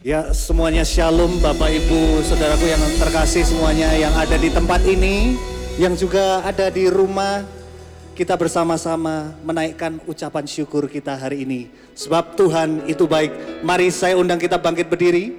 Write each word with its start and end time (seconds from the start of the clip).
Ya 0.00 0.32
semuanya 0.32 0.80
shalom 0.80 1.44
Bapak 1.44 1.68
Ibu 1.68 2.24
Saudaraku 2.24 2.72
yang 2.72 2.80
terkasih 2.96 3.44
semuanya 3.44 3.92
yang 3.92 4.08
ada 4.16 4.32
di 4.40 4.48
tempat 4.48 4.80
ini 4.88 5.36
Yang 5.76 6.08
juga 6.08 6.40
ada 6.40 6.72
di 6.72 6.88
rumah. 6.88 7.44
Kita 8.16 8.32
bersama-sama 8.40 9.36
menaikkan 9.44 10.00
ucapan 10.08 10.48
syukur 10.48 10.88
kita 10.88 11.20
hari 11.20 11.44
ini. 11.44 11.68
Sebab 11.92 12.32
Tuhan 12.32 12.88
itu 12.88 13.04
baik. 13.04 13.60
Mari 13.60 13.92
saya 13.92 14.16
undang 14.16 14.40
kita 14.40 14.56
bangkit 14.56 14.88
berdiri. 14.88 15.36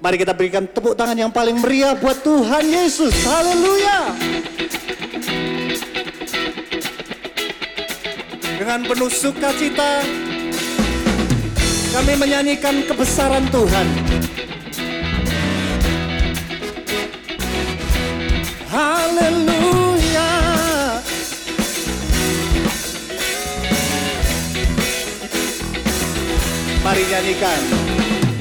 Mari 0.00 0.16
kita 0.16 0.32
berikan 0.32 0.64
tepuk 0.64 0.96
tangan 0.96 1.28
yang 1.28 1.32
paling 1.32 1.60
meriah 1.60 1.92
buat 1.92 2.20
Tuhan 2.24 2.64
Yesus. 2.64 3.12
Haleluya! 3.28 4.12
Dengan 8.56 8.80
penuh 8.88 9.12
sukacita 9.12 10.04
kami 11.92 12.12
menyanyikan 12.20 12.84
kebesaran 12.84 13.48
Tuhan. 13.48 13.86
Haleluya. 18.68 20.30
Mari 26.84 27.04
nyanyikan. 27.08 27.62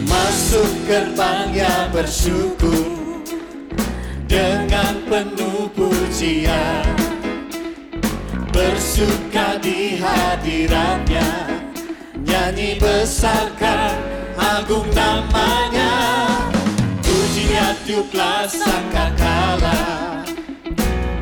Masuk 0.08 0.72
gerbangnya 0.88 1.92
bersyukur 1.92 2.96
dengan 4.28 5.04
penuh 5.08 5.72
pujian. 5.72 6.84
Bersuka 8.52 9.62
di 9.62 10.02
hadiratnya 10.02 11.57
nyanyi 12.28 12.76
besarkan 12.76 13.96
agung 14.36 14.92
namanya. 14.92 15.96
Pujinya 17.00 17.74
tiuplah 17.88 18.44
sangkakala 18.46 19.80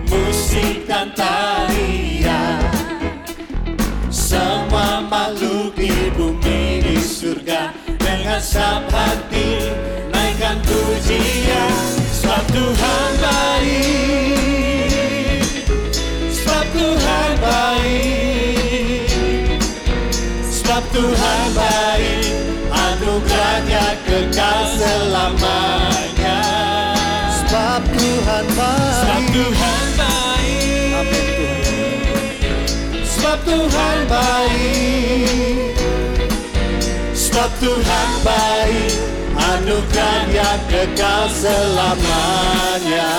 musik 0.09 0.89
dan 0.89 1.13
tarian. 1.13 2.65
Semua 4.09 5.05
makhluk 5.05 5.77
di 5.77 5.93
bumi 6.17 6.81
di 6.81 6.97
surga. 6.97 7.69
Dengan 8.01 8.41
sab 8.41 8.89
hati 8.89 9.69
naikkan 10.09 10.57
pujian. 10.65 11.73
Sebab 12.09 12.43
Tuhan 12.49 13.11
baik. 13.21 14.41
Sebab 16.33 16.65
Tuhan 16.73 17.31
baik 17.41 18.24
Tuhan 20.95 21.43
baik 21.51 22.23
Anugerahnya 22.71 23.99
kekal 24.07 24.63
selamanya. 24.79 26.39
Sebab 27.35 27.83
Tuhan 27.99 28.45
baik. 28.55 28.95
Sebab 29.03 29.23
Tuhan 29.35 29.83
baik. 29.99 30.95
Amin 30.95 31.23
Tuhan 31.35 33.03
Sebab 33.03 33.39
Tuhan 33.43 33.97
baik. 34.07 35.75
Sebab 37.11 37.51
Tuhan 37.59 38.09
baik 38.23 38.91
Anugerahnya 39.35 40.49
kekal 40.71 41.27
selamanya. 41.27 43.11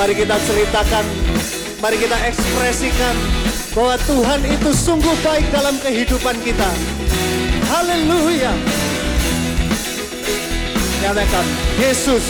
Mari 0.00 0.16
kita 0.16 0.40
ceritakan 0.40 1.04
Mari 1.84 1.96
kita 2.00 2.16
ekspresikan 2.32 3.12
bahwa 3.74 3.94
Tuhan 4.02 4.40
itu 4.50 4.70
sungguh 4.74 5.16
baik 5.22 5.46
dalam 5.54 5.78
kehidupan 5.78 6.36
kita. 6.42 6.70
Haleluya. 7.70 8.50
Nyatakan 11.00 11.46
Yesus. 11.78 12.24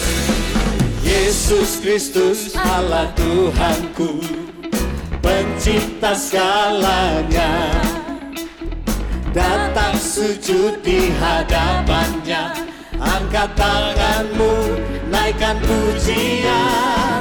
Yesus 1.00 1.81
Kristus 1.82 2.54
Allah 2.54 3.10
Tuhanku 3.19 4.22
pencipta 5.19 6.14
segalanya 6.14 7.50
datang 9.34 9.97
sujud 9.98 10.78
di 10.87 11.10
hadapannya 11.19 12.53
angkat 13.00 13.50
tanganmu 13.59 14.54
naikkan 15.09 15.56
pujian 15.64 17.20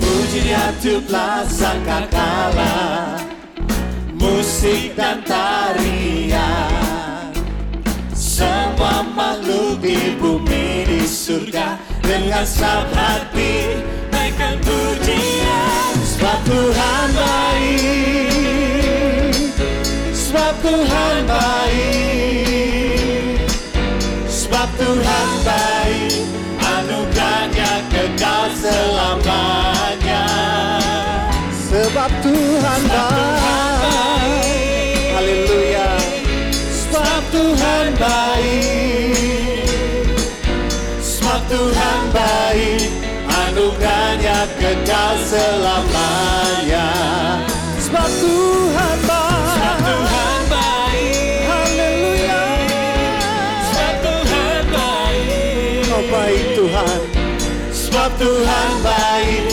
pujian 0.00 0.72
tiuplah 0.82 1.44
sangkakala 1.46 2.74
musik 4.28 4.92
dan 4.92 5.24
tarian. 5.24 6.36
Semua 8.12 9.00
makhluk 9.16 9.80
di 9.80 10.12
bumi 10.20 10.84
di 10.84 11.00
surga 11.08 11.80
dengan 12.04 12.44
sab 12.44 12.84
hati 12.92 13.80
naikkan 14.12 14.60
pujian 14.60 15.92
sebab 16.04 16.38
Tuhan 16.44 17.08
baik 17.16 18.28
sebab 20.12 20.54
Tuhan 20.60 21.16
baik. 21.24 22.68
Sebab 24.28 24.68
Tuhan 24.76 25.28
baik 25.44 26.20
anugerahnya 26.60 27.80
kekal 27.88 28.52
selamanya. 28.52 30.24
Sebab 31.68 32.10
Tuhan 32.20 32.80
baik 32.92 33.67
baik 42.12 42.88
anugerahnya 43.28 44.48
kekal 44.56 45.14
selamanya. 45.24 46.88
Sebab 47.80 48.10
Tuhan 48.20 48.98
baik. 49.08 49.48
Sebab 49.48 49.76
Tuhan 49.84 50.40
baik. 50.52 51.40
Haleluya. 51.48 52.42
Sebab 53.64 53.94
Tuhan 54.04 54.62
baik. 54.72 55.88
Oh 55.88 56.04
baik 56.12 56.46
Tuhan. 56.56 57.00
Sebab 57.72 58.10
Tuhan 58.20 58.70
baik 58.84 59.44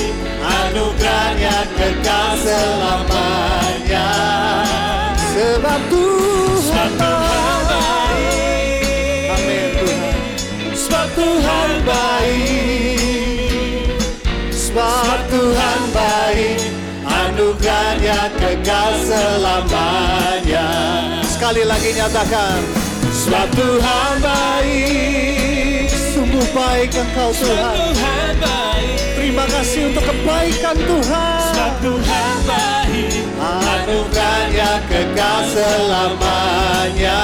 anugerahnya 0.43 1.57
kekal 1.79 2.29
selamanya. 2.43 4.09
Sebab 5.35 5.81
Tuhan 5.91 6.91
baik. 7.67 9.27
Amin 9.35 9.67
Tuhan. 9.79 10.15
Sebab 10.75 11.07
Tuhan 11.15 11.71
baik 11.87 12.44
selamanya. 19.35 20.67
Sekali 21.27 21.67
lagi 21.67 21.91
nyatakan 21.91 22.63
sebab 23.11 23.51
Tuhan 23.51 24.23
baik 24.23 25.91
sungguh 25.91 26.47
baik 26.55 26.95
engkau 26.95 27.35
Tuhan. 27.35 27.75
Tuhan 27.75 28.39
baik, 28.39 28.95
terima 29.19 29.43
kasih 29.51 29.91
untuk 29.91 30.07
kebaikan 30.07 30.79
Tuhan. 30.79 31.51
Sebab 31.51 31.73
Tuhan 31.83 32.37
baik, 32.47 33.27
anugerahnya 33.43 34.79
kekal 34.87 35.43
selamanya. 35.51 37.23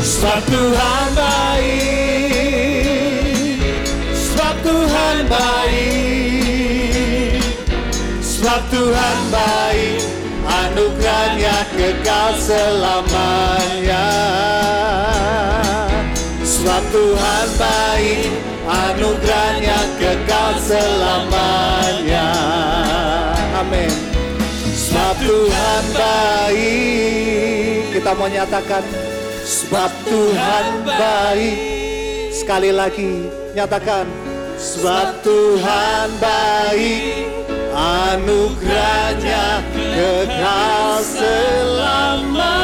Sebab 0.00 0.40
Tuhan 0.48 1.08
baik 1.12 2.16
sebab 4.16 4.56
Tuhan 4.64 5.28
baik 5.28 6.45
sebab 8.56 8.72
Tuhan 8.72 9.18
baik 9.28 10.00
anugerahnya 10.48 11.56
kekal 11.76 12.32
selamanya. 12.40 14.08
Sebab 16.40 16.82
Tuhan 16.88 17.46
baik 17.60 18.32
anugerahnya 18.64 19.76
kekal 20.00 20.56
selamanya. 20.64 22.28
Amin. 23.60 23.92
Sebab 24.72 25.14
Tuhan 25.20 25.82
baik 25.92 27.92
kita 27.92 28.10
mau 28.16 28.28
nyatakan 28.32 28.84
sebab 29.44 29.92
Tuhan 30.08 30.66
baik. 30.88 31.60
Sekali 32.32 32.72
lagi 32.72 33.28
nyatakan 33.52 34.08
sebab 34.56 35.20
Tuhan 35.20 36.08
baik 36.16 37.25
anugerahnya 37.86 39.62
kekal 39.70 40.98
selamanya 41.06 42.58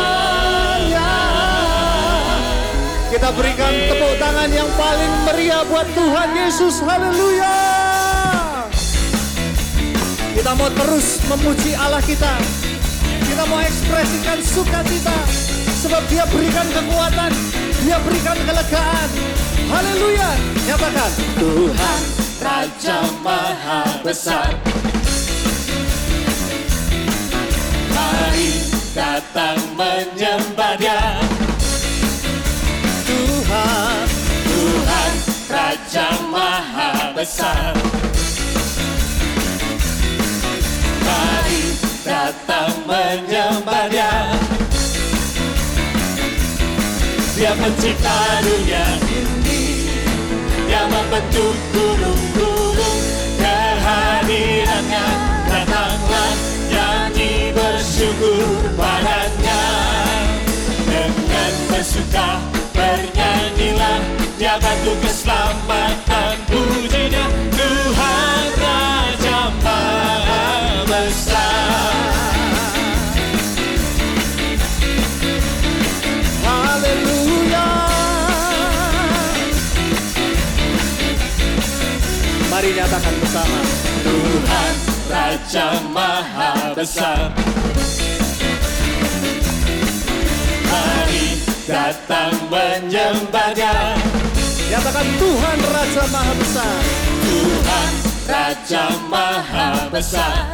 kita 3.06 3.28
berikan 3.30 3.70
tepuk 3.86 4.18
tangan 4.18 4.50
yang 4.50 4.66
paling 4.74 5.12
meriah 5.30 5.62
buat 5.70 5.86
Tuhan 5.94 6.30
Yesus 6.34 6.82
haleluya 6.82 7.54
kita 10.34 10.58
mau 10.58 10.66
terus 10.74 11.22
memuji 11.30 11.78
Allah 11.78 12.02
kita 12.02 12.34
kita 13.22 13.46
mau 13.46 13.62
ekspresikan 13.62 14.42
sukacita 14.42 15.14
Sebab 15.82 15.98
dia 16.06 16.22
berikan 16.30 16.62
kekuatan, 16.70 17.34
dia 17.82 17.98
berikan 18.06 18.38
kelegaan. 18.38 19.08
Haleluya. 19.66 20.30
Nyatakan. 20.62 21.10
Tuhan 21.42 22.00
Raja 22.38 22.98
Maha 23.18 23.82
Besar 24.06 24.54
datang 28.92 29.56
menyembah 29.76 30.76
dia. 30.76 31.00
Tuhan. 33.08 34.06
Tuhan 34.44 35.12
Raja 35.48 36.08
Maha 36.28 37.12
Besar. 37.16 37.72
Mari 41.00 41.62
datang 42.04 42.72
menyembah 42.84 43.88
dia. 43.88 44.12
Dia 47.32 47.52
pencipta 47.56 48.44
dunia 48.44 48.86
ini. 49.08 49.64
Dia 50.68 50.88
membentuk 50.88 51.56
gunung-gunung 51.74 53.00
Kehadirannya 53.36 55.11
bersyukur 58.02 58.66
padanya 58.74 59.62
Dengan 60.90 61.52
bersuka 61.70 62.42
bernyanyilah 62.74 63.98
Dia 64.42 64.58
bantu 64.58 64.92
keselamatan 65.06 66.34
pujinya 66.50 67.24
Tuhan 67.54 68.46
Raja 68.58 69.40
Maha 69.62 70.42
Besar 70.90 71.70
Haleluya. 76.42 77.68
Mari 82.50 82.68
nyatakan 82.74 83.14
bersama. 83.22 83.58
Tuhan 84.02 84.91
Raja 85.12 85.76
Maha 85.92 86.72
Besar. 86.72 87.28
Mari 90.64 91.36
datang 91.68 92.32
menyembahnya. 92.48 93.92
Nyatakan 94.72 95.08
Tuhan 95.20 95.58
Raja 95.68 96.04
Maha 96.08 96.32
Besar. 96.40 96.76
Tuhan 97.28 97.92
Raja 98.24 98.84
Maha 99.12 99.68
Besar. 99.92 100.48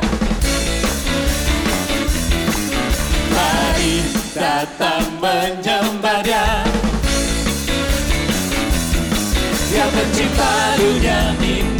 Mari 3.31 4.03
datang 4.35 5.07
menyembah 5.23 6.19
dia 6.27 6.67
Dia 9.71 9.87
pencipta 9.95 10.75
dunia 10.75 11.39
ini 11.39 11.78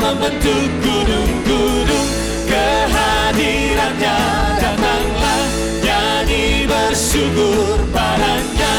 membentuk 0.00 0.68
gunung-gunung. 0.80 2.08
Kehadirannya 2.48 4.18
datanglah 4.58 5.44
Nyanyi 5.84 6.64
bersyukur 6.66 7.78
padanya. 7.92 8.78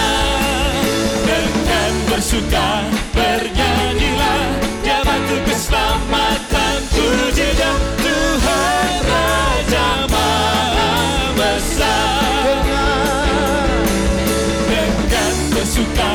Dengan 1.23 1.93
bersuka 2.09 2.69
bernyanyilah 3.15 4.43
Dia 4.83 4.99
bantu 5.05 5.37
keselamatan. 5.47 6.77
Pujinya 6.91 7.71
Tuhan 8.01 8.91
Raja 9.05 9.87
Maha 10.09 10.91
Besar. 11.37 12.65
Dengan 14.67 15.33
bersuka 15.53 16.11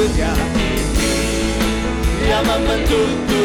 pencipta 0.00 0.32
dunia 0.32 0.32
ini 0.56 1.12
Dia 2.24 2.40
membentuk 2.40 3.39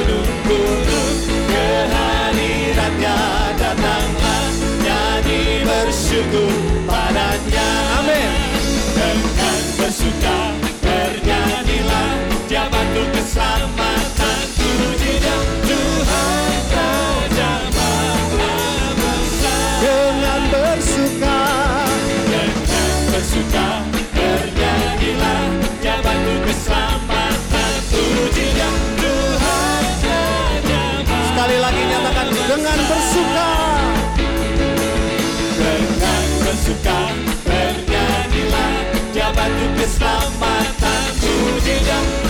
Bersuka 36.65 37.13
bernyanyilah. 37.45 38.73
Dia 39.13 39.29
bantu 39.38 39.65
keselamatan 39.77 41.13
pujinya 41.21 42.25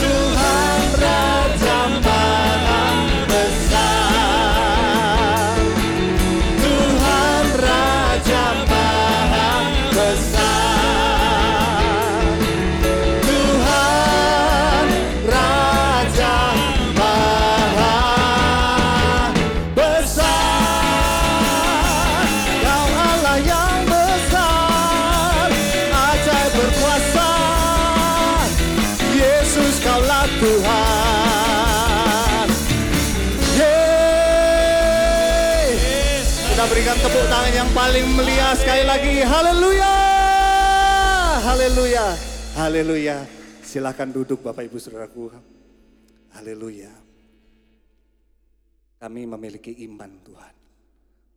yang 37.55 37.71
paling 37.71 38.03
meriah 38.19 38.51
sekali 38.51 38.83
lagi 38.83 39.15
Haleluya! 39.23 39.95
Haleluya! 41.39 42.05
Haleluya! 42.51 43.17
Silahkan 43.63 44.11
duduk 44.11 44.43
Bapak 44.43 44.67
Ibu 44.67 44.75
Saudaraku. 44.75 45.31
Haleluya! 46.35 46.91
Kami 48.99 49.23
memiliki 49.23 49.71
iman 49.87 50.11
Tuhan 50.27 50.55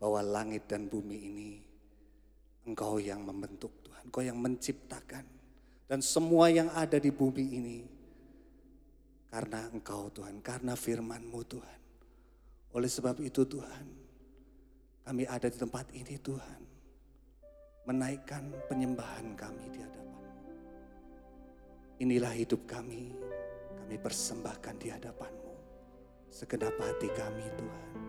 Bahwa 0.03 0.19
langit 0.27 0.67
dan 0.67 0.91
bumi 0.91 1.19
ini 1.23 1.51
Engkau 2.67 2.99
yang 2.99 3.23
membentuk 3.23 3.71
Tuhan. 3.87 4.11
Engkau 4.11 4.23
yang 4.27 4.43
menciptakan. 4.43 5.23
Dan 5.87 6.03
semua 6.03 6.51
yang 6.51 6.69
ada 6.75 6.99
di 6.99 7.15
bumi 7.15 7.47
ini 7.47 7.79
Karena 9.31 9.71
Engkau 9.71 10.11
Tuhan. 10.11 10.43
Karena 10.43 10.75
firman-Mu 10.75 11.41
Tuhan. 11.47 11.79
Oleh 12.75 12.91
sebab 12.91 13.23
itu 13.23 13.47
Tuhan 13.47 14.08
Kami 15.09 15.25
ada 15.25 15.49
di 15.49 15.57
tempat 15.57 15.89
ini 15.97 16.21
Tuhan 16.21 16.61
Menaikkan 17.89 18.53
penyembahan 18.69 19.33
kami 19.33 19.65
di 19.73 19.81
hadapan 19.81 20.09
Inilah 21.99 22.31
hidup 22.31 22.63
kami, 22.69 23.11
kami 23.75 23.99
persembahkan 23.99 24.79
di 24.79 24.87
hadapan-Mu. 24.87 25.55
Segenap 26.31 26.79
hati 26.79 27.11
kami 27.11 27.43
Tuhan. 27.59 28.08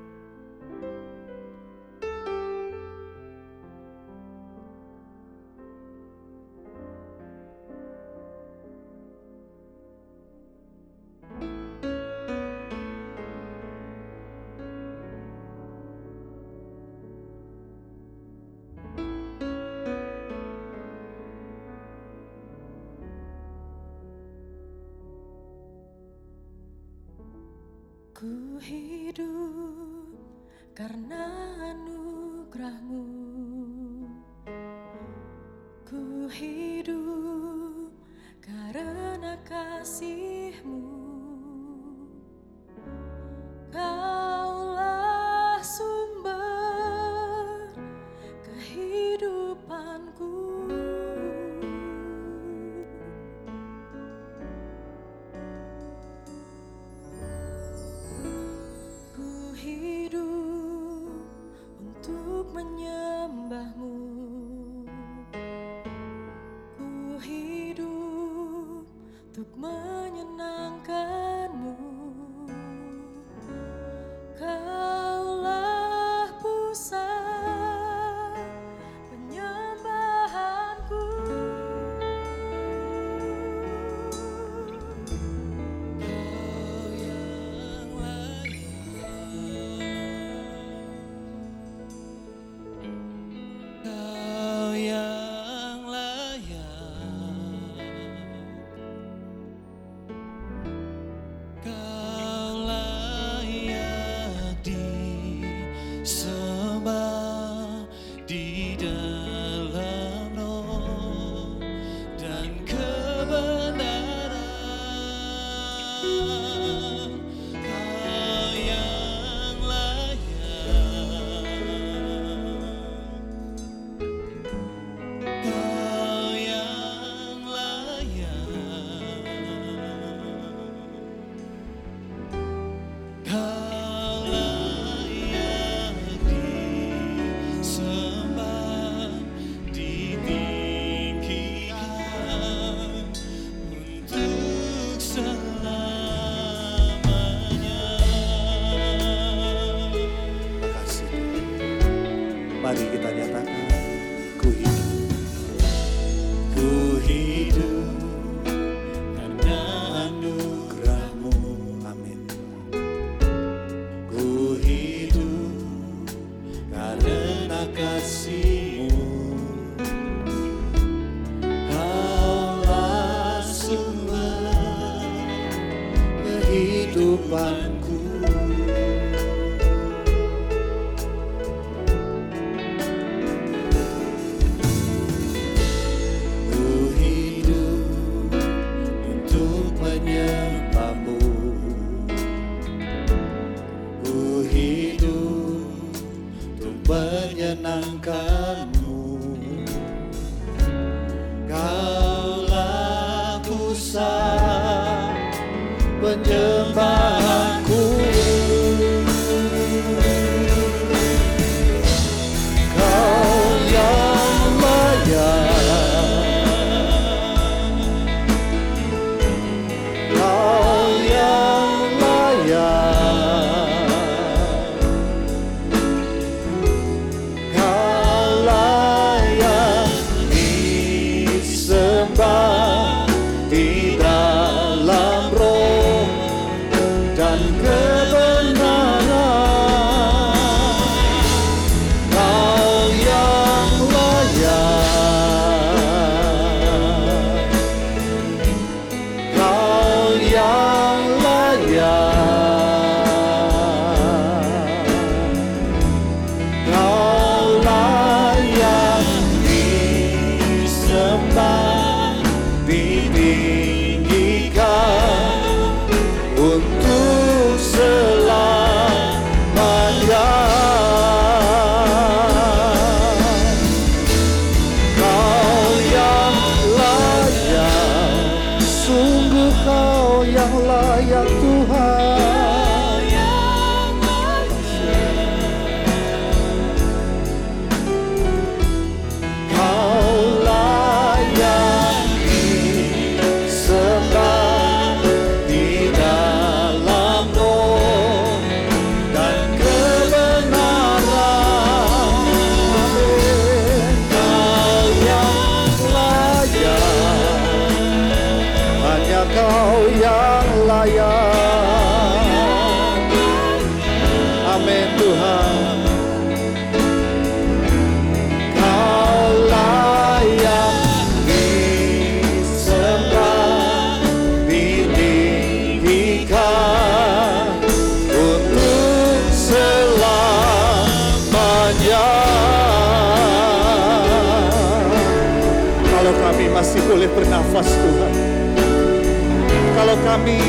kami 340.09 340.41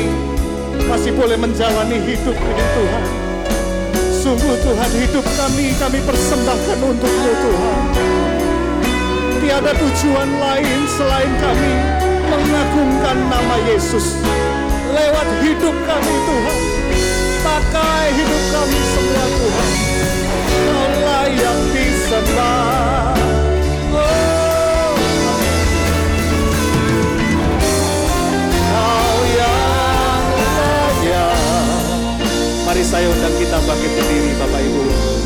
masih 0.89 1.13
boleh 1.13 1.37
menjalani 1.37 2.01
hidup 2.01 2.33
ini 2.33 2.65
Tuhan. 2.73 3.05
Sungguh 4.09 4.57
Tuhan 4.57 4.91
hidup 4.97 5.25
kami 5.37 5.77
kami 5.77 6.01
persembahkan 6.01 6.79
untukmu 6.81 7.31
Tuhan. 7.45 7.81
Tiada 9.37 9.73
tujuan 9.77 10.29
lain 10.41 10.79
selain 10.97 11.33
kami 11.37 11.73
mengagungkan 12.25 13.17
nama 13.29 13.55
Yesus 13.69 14.17
lewat 14.97 15.27
hidup 15.45 15.75
kami 15.85 16.15
Tuhan. 16.25 16.59
Pakai 17.45 18.05
hidup 18.17 18.43
kami 18.49 18.79
semua 18.97 19.25
Tuhan. 19.29 19.69
Kau 20.49 20.89
layak 21.05 21.57
disembah. 21.69 23.50
Saya 32.81 33.07
undang 33.13 33.37
kita 33.37 33.61
bangkit 33.61 33.93
berdiri 33.93 34.33
Bapak 34.41 34.61
Ibu. 34.65 35.20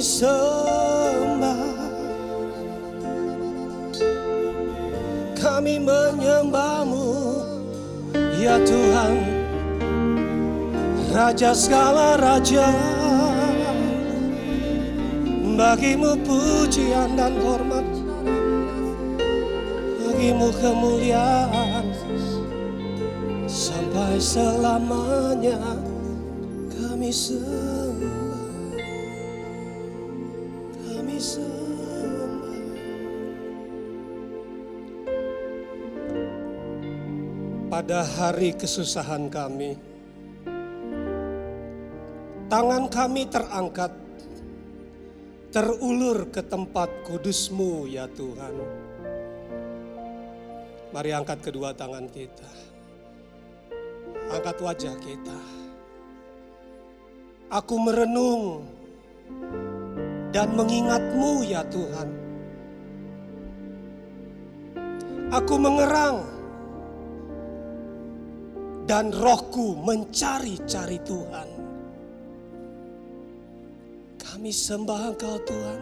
Sembah. 0.00 1.68
Kami 5.36 5.76
menyembahmu 5.80 7.08
Ya 8.40 8.56
Tuhan 8.60 9.14
Raja 11.12 11.52
segala 11.52 12.16
raja. 12.16 12.68
Bagimu 15.60 16.16
pujian 16.24 17.12
dan 17.16 17.36
hormat 17.44 17.84
Bagimu 20.00 20.48
kemuliaan. 20.60 21.84
Sampai 23.44 24.16
selamanya 24.16 25.60
Kami 26.72 27.12
sembah 27.12 27.69
Pada 37.80 38.04
hari 38.04 38.52
kesusahan 38.52 39.32
kami 39.32 39.72
Tangan 42.52 42.92
kami 42.92 43.24
terangkat 43.24 43.88
terulur 45.48 46.28
ke 46.28 46.44
tempat 46.44 46.92
kudusmu 47.08 47.88
ya 47.88 48.04
Tuhan. 48.12 48.52
Mari 50.92 51.10
angkat 51.16 51.40
kedua 51.40 51.72
tangan 51.72 52.04
kita. 52.12 52.52
Angkat 54.28 54.60
wajah 54.60 54.96
kita. 55.00 55.40
Aku 57.48 57.80
merenung 57.80 58.68
dan 60.36 60.52
mengingatmu 60.52 61.48
ya 61.48 61.64
Tuhan. 61.64 62.08
Aku 65.32 65.56
mengerang 65.56 66.39
dan 68.90 69.14
rohku 69.14 69.78
mencari-cari 69.86 70.98
Tuhan. 71.06 71.48
Kami 74.18 74.50
sembah 74.50 75.14
Engkau 75.14 75.38
Tuhan. 75.46 75.80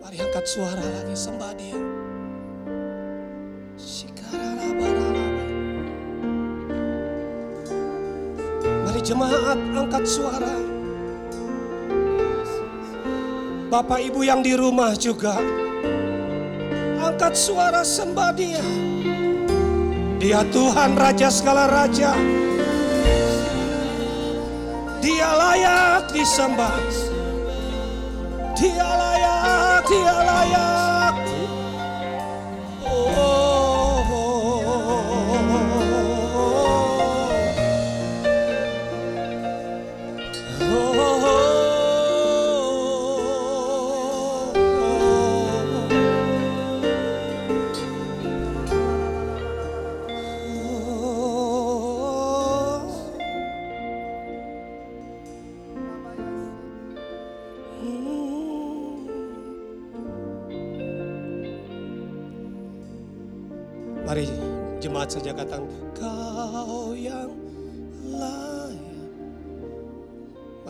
Mari 0.00 0.16
angkat 0.16 0.48
suara 0.48 0.80
lagi 0.80 1.12
sembah 1.12 1.52
Dia. 1.60 1.80
Mari 8.88 9.00
jemaat 9.04 9.60
angkat 9.76 10.04
suara. 10.08 10.56
Bapak 13.68 14.00
Ibu 14.08 14.24
yang 14.24 14.40
di 14.40 14.56
rumah 14.56 14.96
juga 14.96 15.36
angkat 16.96 17.36
suara 17.36 17.84
sembah 17.84 18.32
Dia. 18.32 18.64
Dia 20.18 20.42
Tuhan 20.50 20.98
Raja 20.98 21.30
segala 21.30 21.70
raja. 21.70 22.10
Dia 24.98 25.30
layak 25.30 26.10
disembah. 26.10 26.82
Dia 28.58 28.82
layak, 28.82 29.86
dia 29.86 30.16
layak. 30.26 30.77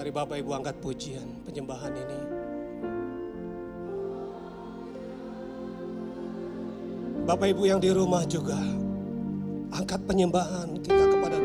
Mari 0.09 0.25
Bapak 0.25 0.41
Ibu 0.41 0.51
angkat 0.57 0.77
pujian 0.81 1.29
penyembahan 1.45 1.93
ini. 1.93 2.21
Bapak 7.29 7.53
Ibu 7.53 7.69
yang 7.69 7.77
di 7.77 7.93
rumah 7.93 8.25
juga 8.25 8.57
angkat 9.69 10.01
penyembahan 10.09 10.81
kita 10.81 11.05
kepada 11.13 11.38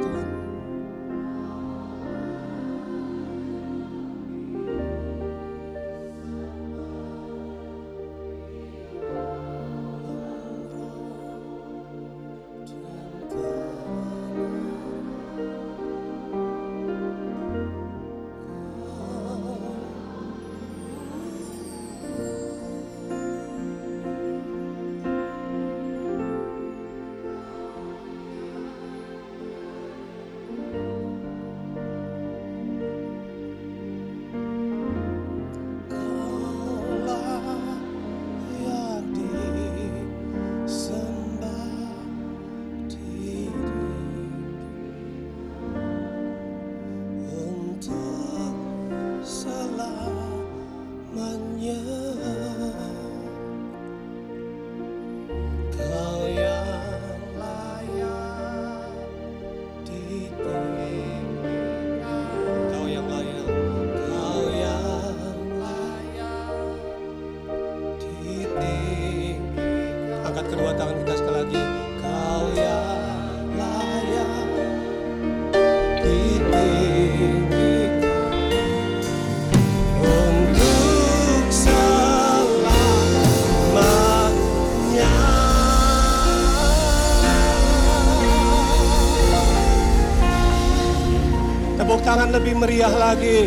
Lebih 92.33 92.57
meriah 92.57 92.89
lagi. 92.89 93.45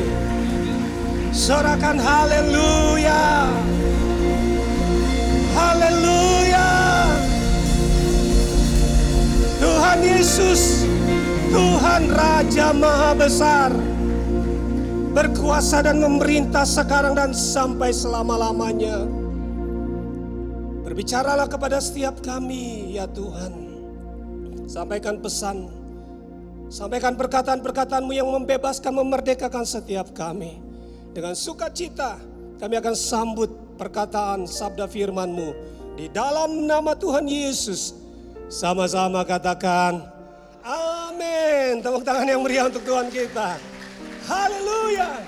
Sorakan 1.35 1.99
haleluya. 1.99 3.51
Haleluya. 5.59 6.71
Tuhan 9.59 9.99
Yesus, 10.07 10.87
Tuhan 11.51 12.15
Raja 12.15 12.71
Maha 12.71 13.13
Besar, 13.19 13.75
berkuasa 15.11 15.83
dan 15.83 15.99
memerintah 15.99 16.63
sekarang 16.63 17.19
dan 17.19 17.35
sampai 17.35 17.91
selama-lamanya. 17.91 19.03
Berbicaralah 20.87 21.51
kepada 21.51 21.83
setiap 21.83 22.23
kami, 22.23 22.95
ya 22.95 23.11
Tuhan. 23.11 23.51
Sampaikan 24.71 25.19
pesan, 25.19 25.76
sampaikan 26.67 27.15
perkataan-perkataanmu 27.15 28.13
yang 28.15 28.29
membebaskan, 28.31 28.93
memerdekakan 28.95 29.65
setiap 29.67 30.11
kami. 30.13 30.59
Dengan 31.15 31.33
sukacita 31.33 32.21
kami 32.61 32.77
akan 32.77 32.95
sambut 32.97 33.49
perkataan 33.81 34.45
sabda 34.45 34.85
firman-Mu 34.85 35.49
di 35.97 36.13
dalam 36.13 36.69
nama 36.69 36.93
Tuhan 36.93 37.25
Yesus. 37.25 37.97
Sama-sama 38.53 39.25
katakan 39.25 40.05
amin. 40.61 41.81
Tepuk 41.81 42.05
tangan 42.05 42.29
yang 42.29 42.45
meriah 42.45 42.69
untuk 42.69 42.85
Tuhan 42.85 43.09
kita. 43.09 43.57
Haleluya. 44.29 45.25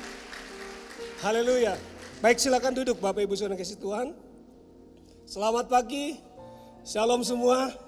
Haleluya. 1.24 1.74
Baik 2.18 2.38
silakan 2.42 2.74
duduk 2.74 2.98
Bapak 2.98 3.24
Ibu 3.24 3.34
Saudara 3.38 3.56
kasih 3.56 3.78
Tuhan. 3.78 4.12
Selamat 5.24 5.70
pagi. 5.70 6.18
Shalom 6.82 7.22
semua. 7.24 7.87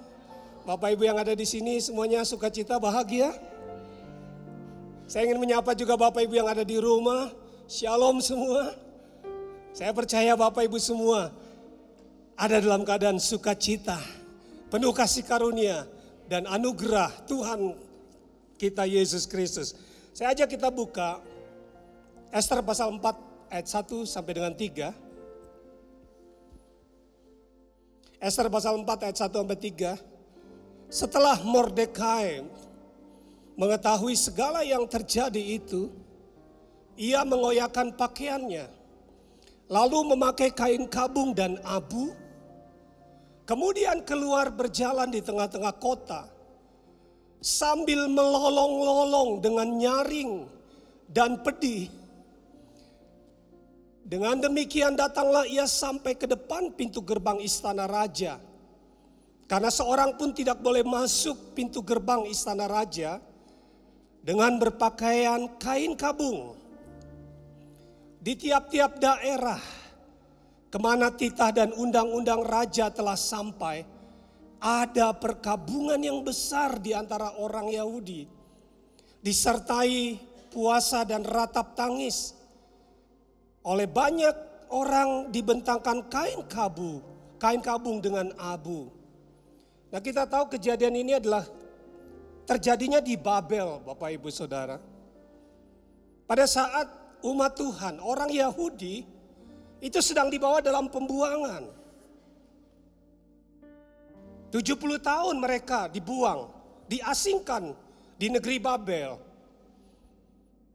Bapak 0.61 0.93
Ibu 0.93 1.09
yang 1.09 1.17
ada 1.17 1.33
di 1.33 1.41
sini 1.41 1.81
semuanya 1.81 2.21
sukacita 2.21 2.77
bahagia. 2.77 3.33
Saya 5.09 5.25
ingin 5.25 5.41
menyapa 5.41 5.73
juga 5.73 5.97
Bapak 5.97 6.21
Ibu 6.21 6.37
yang 6.37 6.45
ada 6.45 6.61
di 6.61 6.77
rumah. 6.77 7.33
Shalom 7.65 8.21
semua. 8.21 8.77
Saya 9.73 9.89
percaya 9.89 10.37
Bapak 10.37 10.61
Ibu 10.69 10.77
semua 10.77 11.33
ada 12.37 12.61
dalam 12.61 12.85
keadaan 12.85 13.17
sukacita, 13.17 13.97
penuh 14.69 14.93
kasih 14.93 15.25
karunia 15.25 15.85
dan 16.29 16.45
anugerah 16.45 17.09
Tuhan 17.25 17.73
kita 18.61 18.85
Yesus 18.85 19.25
Kristus. 19.25 19.73
Saya 20.13 20.37
ajak 20.37 20.57
kita 20.57 20.69
buka 20.69 21.21
Esther 22.29 22.61
pasal 22.61 22.93
4 23.01 23.49
ayat 23.49 23.65
1 23.65 24.05
sampai 24.05 24.33
dengan 24.37 24.53
3. 24.53 24.93
Esther 28.21 28.45
pasal 28.53 28.77
4 28.77 29.09
ayat 29.09 29.17
1 29.17 29.41
sampai 29.41 29.57
3. 29.57 30.10
Setelah 30.91 31.39
Mordekai 31.39 32.43
mengetahui 33.55 34.11
segala 34.11 34.59
yang 34.59 34.83
terjadi 34.83 35.39
itu, 35.39 35.87
ia 36.99 37.23
mengoyakkan 37.23 37.95
pakaiannya, 37.95 38.67
lalu 39.71 40.11
memakai 40.11 40.51
kain 40.51 40.83
kabung 40.91 41.31
dan 41.31 41.55
abu, 41.63 42.11
kemudian 43.47 44.03
keluar 44.03 44.51
berjalan 44.51 45.07
di 45.07 45.23
tengah-tengah 45.23 45.79
kota, 45.79 46.27
sambil 47.39 48.11
melolong-lolong 48.11 49.39
dengan 49.39 49.71
nyaring 49.71 50.43
dan 51.07 51.39
pedih. 51.39 51.87
Dengan 54.03 54.43
demikian 54.43 54.99
datanglah 54.99 55.47
ia 55.47 55.63
sampai 55.63 56.19
ke 56.19 56.27
depan 56.27 56.75
pintu 56.75 56.99
gerbang 56.99 57.39
istana 57.39 57.87
raja. 57.87 58.50
Karena 59.51 59.67
seorang 59.67 60.15
pun 60.15 60.31
tidak 60.31 60.63
boleh 60.63 60.79
masuk 60.79 61.51
pintu 61.51 61.83
gerbang 61.83 62.23
istana 62.23 62.71
raja 62.71 63.19
dengan 64.23 64.55
berpakaian 64.55 65.59
kain 65.59 65.91
kabung. 65.99 66.55
Di 68.23 68.39
tiap-tiap 68.39 68.95
daerah 68.95 69.59
ke 70.71 70.79
mana 70.79 71.11
titah 71.11 71.51
dan 71.51 71.75
undang-undang 71.75 72.47
raja 72.47 72.87
telah 72.95 73.19
sampai, 73.19 73.83
ada 74.63 75.11
perkabungan 75.11 75.99
yang 75.99 76.23
besar 76.23 76.79
di 76.79 76.95
antara 76.95 77.35
orang 77.35 77.75
Yahudi, 77.75 78.31
disertai 79.19 80.15
puasa 80.47 81.03
dan 81.03 81.27
ratap 81.27 81.75
tangis. 81.75 82.39
Oleh 83.67 83.91
banyak 83.91 84.31
orang 84.71 85.27
dibentangkan 85.27 86.07
kain 86.07 86.39
kabu, 86.47 87.03
kain 87.35 87.59
kabung 87.59 87.99
dengan 87.99 88.31
abu. 88.39 89.00
Nah 89.91 89.99
kita 89.99 90.23
tahu 90.23 90.55
kejadian 90.55 90.95
ini 90.95 91.19
adalah 91.19 91.43
terjadinya 92.47 93.03
di 93.03 93.19
Babel 93.19 93.83
Bapak 93.83 94.15
Ibu 94.15 94.31
Saudara. 94.31 94.79
Pada 96.23 96.47
saat 96.47 96.87
umat 97.27 97.59
Tuhan, 97.59 97.99
orang 97.99 98.31
Yahudi 98.31 99.03
itu 99.83 99.99
sedang 99.99 100.31
dibawa 100.31 100.63
dalam 100.63 100.87
pembuangan. 100.87 101.67
70 104.51 104.99
tahun 104.99 105.35
mereka 105.43 105.91
dibuang, 105.91 106.47
diasingkan 106.87 107.75
di 108.15 108.27
negeri 108.31 108.63
Babel. 108.63 109.19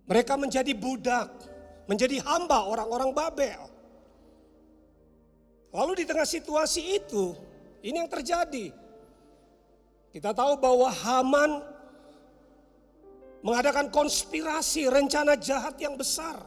Mereka 0.05 0.37
menjadi 0.37 0.73
budak, 0.77 1.29
menjadi 1.89 2.21
hamba 2.21 2.69
orang-orang 2.69 3.17
Babel. 3.17 3.61
Lalu 5.73 5.93
di 6.01 6.05
tengah 6.05 6.25
situasi 6.25 7.01
itu, 7.01 7.33
ini 7.81 7.97
yang 8.01 8.09
terjadi. 8.09 8.86
Kita 10.17 10.33
tahu 10.33 10.57
bahwa 10.57 10.89
Haman 10.89 11.61
mengadakan 13.45 13.93
konspirasi, 13.93 14.89
rencana 14.89 15.37
jahat 15.37 15.77
yang 15.77 15.93
besar. 15.93 16.41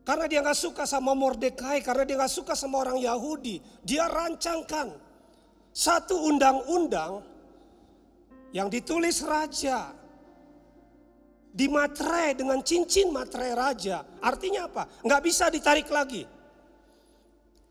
Karena 0.00 0.24
dia 0.24 0.40
nggak 0.40 0.56
suka 0.56 0.88
sama 0.88 1.12
Mordekai, 1.12 1.84
karena 1.84 2.08
dia 2.08 2.16
nggak 2.16 2.32
suka 2.32 2.56
sama 2.56 2.88
orang 2.88 2.96
Yahudi, 3.04 3.60
dia 3.84 4.08
rancangkan 4.08 4.96
satu 5.76 6.24
undang-undang 6.24 7.20
yang 8.56 8.72
ditulis 8.72 9.20
raja 9.20 9.92
di 11.52 11.68
materai 11.68 12.32
dengan 12.32 12.64
cincin 12.64 13.12
materai 13.12 13.52
raja. 13.52 14.08
Artinya 14.24 14.72
apa? 14.72 14.88
Nggak 15.04 15.20
bisa 15.20 15.52
ditarik 15.52 15.92
lagi. 15.92 16.24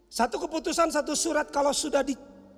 Satu 0.05 0.37
keputusan, 0.37 0.93
satu 0.93 1.17
surat 1.17 1.49
kalau 1.49 1.73
sudah 1.73 2.05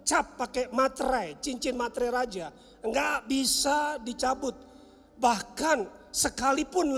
dicap 0.05 0.37
pakai 0.37 0.69
materai, 0.69 1.33
cincin 1.41 1.73
materai 1.73 2.13
raja, 2.13 2.53
nggak 2.85 3.25
bisa 3.25 3.97
dicabut. 4.05 4.53
Bahkan 5.17 5.89
sekalipun 6.13 6.93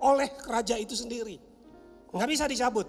oleh 0.00 0.30
raja 0.48 0.80
itu 0.80 0.96
sendiri, 0.96 1.36
nggak 2.08 2.28
bisa 2.32 2.48
dicabut. 2.48 2.88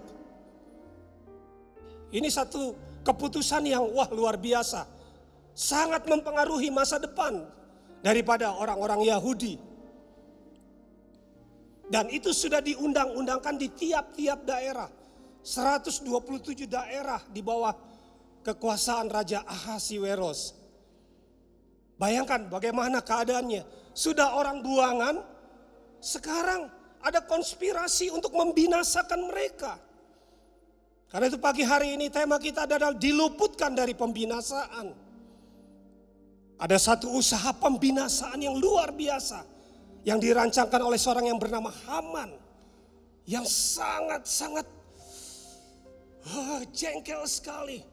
Ini 2.08 2.24
satu 2.32 2.72
keputusan 3.04 3.68
yang 3.68 3.84
wah 3.92 4.08
luar 4.08 4.40
biasa. 4.40 4.88
Sangat 5.52 6.08
mempengaruhi 6.08 6.72
masa 6.72 6.96
depan 6.96 7.44
daripada 8.00 8.56
orang-orang 8.56 9.12
Yahudi. 9.12 9.60
Dan 11.84 12.08
itu 12.08 12.32
sudah 12.32 12.64
diundang-undangkan 12.64 13.60
di 13.60 13.68
tiap-tiap 13.68 14.40
daerah. 14.48 14.88
127 15.44 16.64
daerah 16.64 17.20
di 17.28 17.44
bawah 17.44 17.89
kekuasaan 18.46 19.08
Raja 19.12 19.44
Ahasiweros. 19.44 20.56
Bayangkan 22.00 22.48
bagaimana 22.48 23.04
keadaannya. 23.04 23.92
Sudah 23.92 24.32
orang 24.38 24.64
buangan, 24.64 25.20
sekarang 26.00 26.72
ada 27.04 27.20
konspirasi 27.24 28.08
untuk 28.08 28.32
membinasakan 28.32 29.28
mereka. 29.28 29.76
Karena 31.10 31.26
itu 31.26 31.36
pagi 31.42 31.66
hari 31.66 31.98
ini 31.98 32.06
tema 32.08 32.38
kita 32.38 32.64
adalah 32.64 32.94
diluputkan 32.96 33.74
dari 33.76 33.92
pembinasaan. 33.92 34.94
Ada 36.60 36.76
satu 36.76 37.12
usaha 37.16 37.50
pembinasaan 37.56 38.40
yang 38.40 38.56
luar 38.56 38.92
biasa 38.94 39.42
yang 40.04 40.16
dirancangkan 40.16 40.80
oleh 40.80 40.96
seorang 40.96 41.28
yang 41.28 41.40
bernama 41.40 41.68
Haman 41.88 42.30
yang 43.28 43.44
sangat-sangat 43.44 44.64
oh, 46.24 46.60
jengkel 46.72 47.24
sekali 47.28 47.84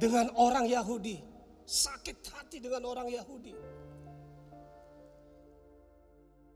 dengan 0.00 0.32
orang 0.40 0.64
Yahudi, 0.64 1.20
sakit 1.68 2.24
hati 2.32 2.56
dengan 2.56 2.88
orang 2.88 3.12
Yahudi. 3.12 3.52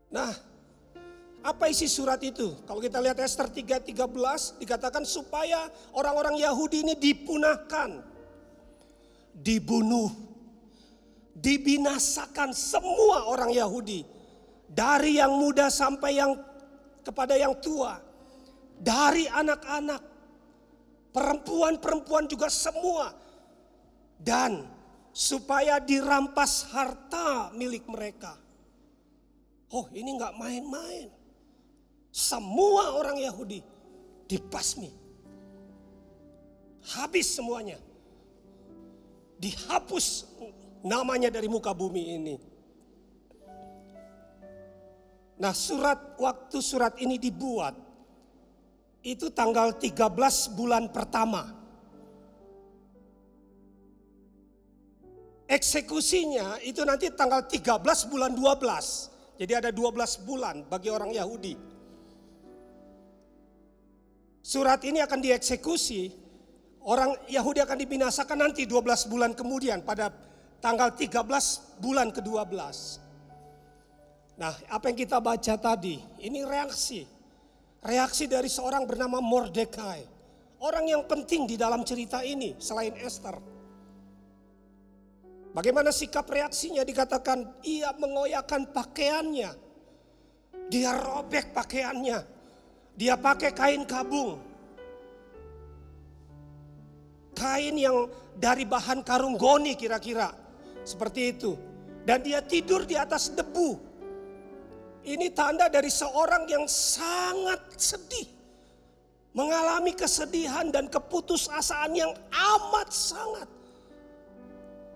Nah, 0.09 0.33
apa 1.45 1.69
isi 1.69 1.85
surat 1.85 2.17
itu? 2.25 2.57
Kalau 2.65 2.81
kita 2.81 2.97
lihat 2.97 3.21
Esther 3.21 3.45
3:13 3.53 4.57
dikatakan 4.57 5.05
supaya 5.05 5.69
orang-orang 5.93 6.41
Yahudi 6.41 6.81
ini 6.81 6.97
dipunahkan, 6.97 8.01
dibunuh, 9.37 10.09
dibinasakan 11.37 12.49
semua 12.49 13.29
orang 13.29 13.53
Yahudi 13.53 14.01
dari 14.65 15.21
yang 15.21 15.37
muda 15.37 15.69
sampai 15.69 16.17
yang 16.17 16.33
kepada 17.05 17.37
yang 17.37 17.53
tua, 17.61 18.01
dari 18.81 19.29
anak-anak, 19.29 20.01
perempuan-perempuan 21.13 22.25
juga 22.25 22.49
semua 22.49 23.24
dan 24.19 24.65
supaya 25.15 25.79
dirampas 25.79 26.67
harta 26.75 27.51
milik 27.55 27.87
mereka. 27.87 28.35
Oh, 29.71 29.87
ini 29.91 30.15
nggak 30.15 30.35
main-main. 30.35 31.07
Semua 32.11 32.95
orang 32.95 33.19
Yahudi 33.19 33.59
dipasmi. 34.27 34.91
Habis 36.95 37.33
semuanya. 37.35 37.81
Dihapus 39.35 40.31
namanya 40.85 41.27
dari 41.33 41.49
muka 41.51 41.75
bumi 41.75 42.03
ini. 42.15 42.35
Nah 45.35 45.51
surat 45.51 46.15
waktu 46.15 46.63
surat 46.63 46.95
ini 47.03 47.19
dibuat 47.19 47.75
itu 49.03 49.27
tanggal 49.33 49.75
13 49.75 50.55
bulan 50.55 50.87
pertama. 50.89 51.64
Eksekusinya 55.45 56.57
itu 56.65 56.81
nanti 56.81 57.13
tanggal 57.13 57.45
13 57.45 58.09
bulan 58.09 58.33
12. 58.33 59.37
Jadi 59.37 59.53
ada 59.53 59.69
12 59.69 60.25
bulan 60.25 60.65
bagi 60.65 60.89
orang 60.89 61.13
Yahudi. 61.13 61.53
Surat 64.45 64.81
ini 64.85 65.01
akan 65.01 65.19
dieksekusi, 65.21 66.13
orang 66.85 67.17
Yahudi 67.29 67.61
akan 67.65 67.77
dibinasakan 67.77 68.37
nanti 68.45 68.69
12 68.69 69.09
bulan 69.09 69.33
kemudian 69.33 69.81
pada 69.81 70.13
tanggal 70.61 70.93
13 70.93 71.81
bulan 71.81 72.13
ke-12. 72.13 72.55
Nah, 74.37 74.53
apa 74.69 74.85
yang 74.89 74.97
kita 74.97 75.17
baca 75.17 75.53
tadi, 75.57 75.97
ini 76.21 76.45
reaksi 76.45 77.15
reaksi 77.85 78.25
dari 78.25 78.49
seorang 78.49 78.89
bernama 78.89 79.21
Mordekai. 79.21 80.01
Orang 80.65 80.89
yang 80.89 81.05
penting 81.05 81.45
di 81.45 81.55
dalam 81.55 81.85
cerita 81.85 82.25
ini 82.25 82.57
selain 82.57 82.97
Esther. 82.97 83.37
Bagaimana 85.55 85.87
sikap 85.87 86.27
reaksinya 86.27 86.83
dikatakan 86.83 87.63
ia 87.63 87.95
mengoyakkan 87.95 88.75
pakaiannya. 88.75 89.55
Dia 90.67 90.91
robek 90.99 91.55
pakaiannya. 91.55 92.19
Dia 92.99 93.15
pakai 93.15 93.55
kain 93.55 93.87
kabung. 93.87 94.35
Kain 97.39 97.75
yang 97.79 98.11
dari 98.35 98.67
bahan 98.67 98.99
karung 99.07 99.39
goni 99.39 99.79
kira-kira. 99.79 100.27
Seperti 100.83 101.31
itu. 101.31 101.55
Dan 102.03 102.19
dia 102.19 102.43
tidur 102.43 102.83
di 102.83 102.99
atas 102.99 103.31
debu. 103.31 103.79
Ini 105.07 105.31
tanda 105.31 105.71
dari 105.71 105.87
seorang 105.87 106.51
yang 106.51 106.67
sangat 106.67 107.79
sedih. 107.79 108.27
Mengalami 109.31 109.95
kesedihan 109.95 110.67
dan 110.67 110.91
keputusasaan 110.91 111.95
yang 111.95 112.11
amat 112.27 112.91
sangat. 112.91 113.54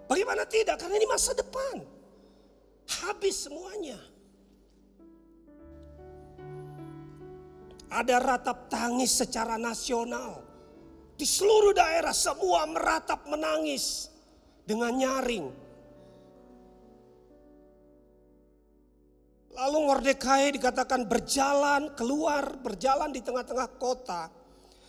Bagaimana 0.09 0.41
tidak? 0.49 0.81
Karena 0.81 0.97
ini 0.97 1.05
masa 1.05 1.37
depan. 1.37 1.85
Habis 2.89 3.45
semuanya. 3.45 4.01
Ada 7.93 8.17
ratap 8.17 8.73
tangis 8.73 9.13
secara 9.13 9.61
nasional. 9.61 10.41
Di 11.13 11.29
seluruh 11.29 11.77
daerah 11.77 12.15
semua 12.15 12.65
meratap 12.65 13.29
menangis 13.29 14.09
dengan 14.65 14.97
nyaring. 14.97 15.45
Lalu 19.53 19.77
Mordekai 19.91 20.55
dikatakan 20.55 21.05
berjalan 21.05 21.91
keluar, 21.93 22.57
berjalan 22.63 23.11
di 23.11 23.19
tengah-tengah 23.19 23.75
kota 23.75 24.31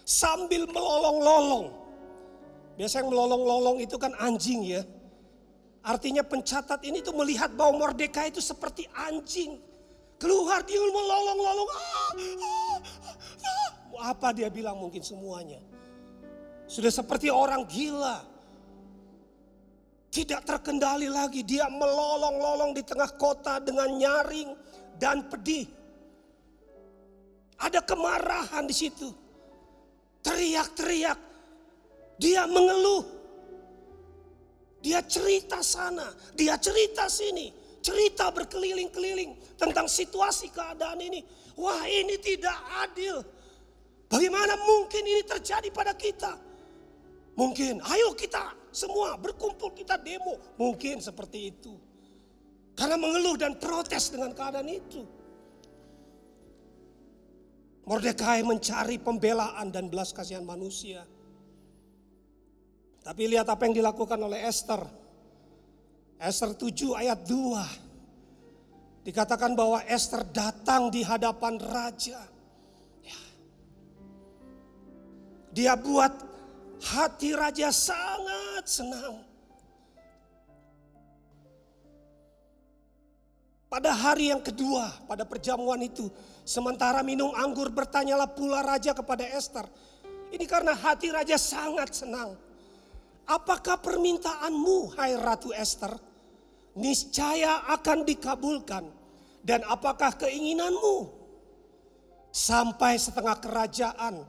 sambil 0.06 0.64
melolong-lolong. 0.70 1.74
Biasanya 2.78 3.10
melolong-lolong 3.10 3.76
itu 3.82 3.98
kan 3.98 4.14
anjing 4.16 4.62
ya. 4.64 4.86
Artinya 5.80 6.20
pencatat 6.20 6.84
ini 6.84 7.00
tuh 7.00 7.16
melihat 7.16 7.56
bahwa 7.56 7.88
Mordekai 7.88 8.28
itu 8.28 8.44
seperti 8.44 8.84
anjing. 8.92 9.56
Keluar 10.20 10.60
dia 10.60 10.76
melolong-lolong. 10.76 11.68
Ah, 11.72 12.12
ah, 12.12 12.36
ah. 12.44 14.12
Apa 14.12 14.36
dia 14.36 14.52
bilang 14.52 14.76
mungkin 14.76 15.00
semuanya. 15.00 15.56
Sudah 16.68 16.92
seperti 16.92 17.32
orang 17.32 17.64
gila. 17.64 18.20
Tidak 20.12 20.44
terkendali 20.44 21.08
lagi. 21.08 21.40
Dia 21.40 21.72
melolong-lolong 21.72 22.76
di 22.76 22.84
tengah 22.84 23.08
kota 23.16 23.56
dengan 23.64 23.88
nyaring 23.96 24.52
dan 25.00 25.24
pedih. 25.32 25.64
Ada 27.56 27.80
kemarahan 27.80 28.68
di 28.68 28.76
situ. 28.76 29.08
Teriak-teriak. 30.20 31.18
Dia 32.20 32.44
mengeluh. 32.44 33.19
Dia 34.80 35.04
cerita 35.04 35.60
sana, 35.60 36.08
dia 36.32 36.56
cerita 36.56 37.08
sini. 37.08 37.52
Cerita 37.80 38.28
berkeliling-keliling 38.28 39.56
tentang 39.56 39.88
situasi 39.88 40.52
keadaan 40.52 41.00
ini. 41.00 41.24
Wah 41.56 41.84
ini 41.88 42.20
tidak 42.20 42.56
adil. 42.84 43.24
Bagaimana 44.08 44.56
mungkin 44.60 45.00
ini 45.00 45.22
terjadi 45.24 45.68
pada 45.72 45.96
kita? 45.96 46.36
Mungkin, 47.40 47.80
ayo 47.80 48.12
kita 48.12 48.52
semua 48.68 49.16
berkumpul 49.16 49.72
kita 49.72 49.96
demo. 49.96 50.36
Mungkin 50.60 51.00
seperti 51.00 51.56
itu. 51.56 51.72
Karena 52.76 53.00
mengeluh 53.00 53.36
dan 53.40 53.56
protes 53.56 54.12
dengan 54.12 54.36
keadaan 54.36 54.68
itu. 54.68 55.04
Mordekai 57.88 58.44
mencari 58.44 59.00
pembelaan 59.00 59.72
dan 59.72 59.88
belas 59.88 60.12
kasihan 60.12 60.44
manusia. 60.44 61.04
Tapi 63.00 63.32
lihat 63.32 63.48
apa 63.48 63.64
yang 63.64 63.74
dilakukan 63.80 64.20
oleh 64.20 64.44
Esther. 64.44 64.84
Esther 66.20 66.52
7 66.52 67.00
ayat 67.00 67.24
2. 67.24 69.08
Dikatakan 69.08 69.56
bahwa 69.56 69.80
Esther 69.88 70.20
datang 70.28 70.92
di 70.92 71.00
hadapan 71.00 71.56
raja. 71.56 72.20
Ya. 73.00 73.20
Dia 75.56 75.72
buat 75.80 76.12
hati 76.80 77.32
raja 77.32 77.72
sangat 77.72 78.68
senang. 78.68 79.24
Pada 83.70 83.94
hari 83.94 84.34
yang 84.34 84.42
kedua, 84.42 84.90
pada 85.06 85.22
perjamuan 85.22 85.78
itu, 85.80 86.10
sementara 86.42 87.06
minum 87.06 87.30
anggur, 87.32 87.70
bertanyalah 87.70 88.26
pula 88.26 88.60
raja 88.66 88.90
kepada 88.90 89.22
Esther. 89.22 89.64
Ini 90.34 90.42
karena 90.44 90.74
hati 90.74 91.08
raja 91.08 91.38
sangat 91.38 91.94
senang. 91.94 92.49
Apakah 93.30 93.78
permintaanmu, 93.78 94.98
hai 94.98 95.14
Ratu 95.14 95.54
Esther, 95.54 95.94
niscaya 96.74 97.62
akan 97.70 98.02
dikabulkan? 98.02 98.82
Dan 99.46 99.62
apakah 99.70 100.18
keinginanmu 100.18 101.06
sampai 102.34 102.98
setengah 102.98 103.38
kerajaan 103.38 104.26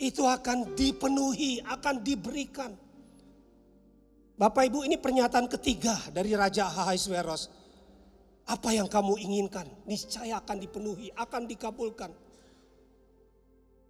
itu 0.00 0.24
akan 0.24 0.72
dipenuhi, 0.72 1.60
akan 1.60 2.00
diberikan? 2.00 2.72
Bapak 4.34 4.64
Ibu 4.66 4.88
ini 4.88 4.96
pernyataan 4.96 5.46
ketiga 5.46 5.94
dari 6.08 6.32
Raja 6.32 6.72
Ahasuerus. 6.72 7.52
Apa 8.48 8.72
yang 8.72 8.88
kamu 8.88 9.20
inginkan 9.20 9.68
niscaya 9.84 10.40
akan 10.40 10.56
dipenuhi, 10.56 11.12
akan 11.12 11.44
dikabulkan. 11.44 12.12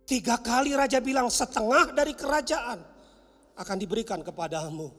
Tiga 0.05 0.37
kali 0.37 0.77
raja 0.77 1.01
bilang 1.01 1.33
setengah 1.33 1.97
dari 1.97 2.13
kerajaan 2.13 2.94
akan 3.55 3.77
diberikan 3.79 4.21
kepadamu. 4.21 4.91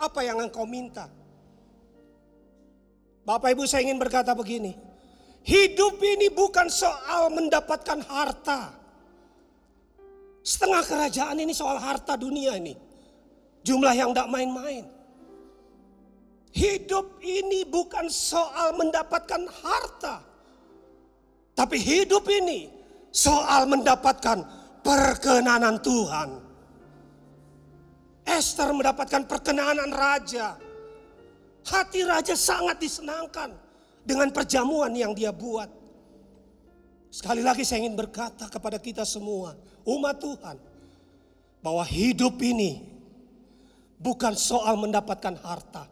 Apa 0.00 0.24
yang 0.24 0.40
engkau 0.40 0.64
minta? 0.64 1.08
Bapak 3.24 3.52
Ibu 3.52 3.68
saya 3.68 3.84
ingin 3.84 4.00
berkata 4.00 4.32
begini. 4.32 4.72
Hidup 5.44 6.00
ini 6.00 6.32
bukan 6.32 6.68
soal 6.68 7.32
mendapatkan 7.32 8.00
harta. 8.04 8.76
Setengah 10.40 10.84
kerajaan 10.84 11.36
ini 11.40 11.52
soal 11.52 11.76
harta 11.76 12.16
dunia 12.16 12.56
ini. 12.56 12.76
Jumlah 13.60 13.92
yang 13.92 14.16
tidak 14.16 14.28
main-main. 14.32 14.88
Hidup 16.50 17.20
ini 17.22 17.62
bukan 17.68 18.08
soal 18.08 18.74
mendapatkan 18.74 19.46
harta. 19.46 20.24
Tapi 21.54 21.76
hidup 21.76 22.24
ini 22.26 22.72
soal 23.12 23.68
mendapatkan 23.68 24.42
perkenanan 24.80 25.78
Tuhan. 25.84 26.49
Esther 28.24 28.70
mendapatkan 28.72 29.24
perkenanan 29.24 29.90
raja. 29.90 30.56
Hati 31.60 32.00
raja 32.08 32.32
sangat 32.36 32.80
disenangkan 32.80 33.52
dengan 34.04 34.32
perjamuan 34.32 34.92
yang 34.96 35.12
dia 35.12 35.30
buat. 35.30 35.68
Sekali 37.10 37.42
lagi 37.42 37.66
saya 37.66 37.84
ingin 37.84 37.98
berkata 37.98 38.46
kepada 38.46 38.78
kita 38.78 39.02
semua, 39.02 39.58
umat 39.82 40.16
Tuhan, 40.22 40.56
bahwa 41.60 41.84
hidup 41.84 42.38
ini 42.40 42.86
bukan 43.98 44.32
soal 44.38 44.78
mendapatkan 44.78 45.36
harta. 45.42 45.84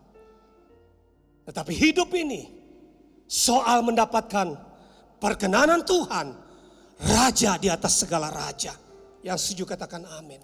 Tetapi 1.45 1.73
hidup 1.75 2.15
ini 2.15 2.49
soal 3.29 3.85
mendapatkan 3.85 4.57
perkenanan 5.21 5.85
Tuhan, 5.85 6.33
raja 7.03 7.59
di 7.61 7.69
atas 7.69 8.07
segala 8.07 8.33
raja. 8.33 8.73
Yang 9.21 9.39
setuju 9.43 9.75
katakan 9.75 10.07
amin. 10.17 10.41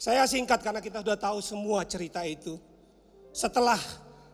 Saya 0.00 0.24
singkat 0.24 0.64
karena 0.64 0.80
kita 0.80 1.04
sudah 1.04 1.20
tahu 1.20 1.44
semua 1.44 1.84
cerita 1.84 2.24
itu. 2.24 2.56
Setelah 3.36 3.76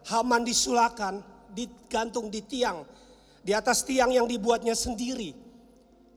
Haman 0.07 0.47
disulakan, 0.47 1.19
digantung 1.51 2.31
di 2.31 2.39
tiang, 2.39 2.87
di 3.43 3.51
atas 3.51 3.83
tiang 3.83 4.15
yang 4.15 4.31
dibuatnya 4.31 4.79
sendiri. 4.79 5.35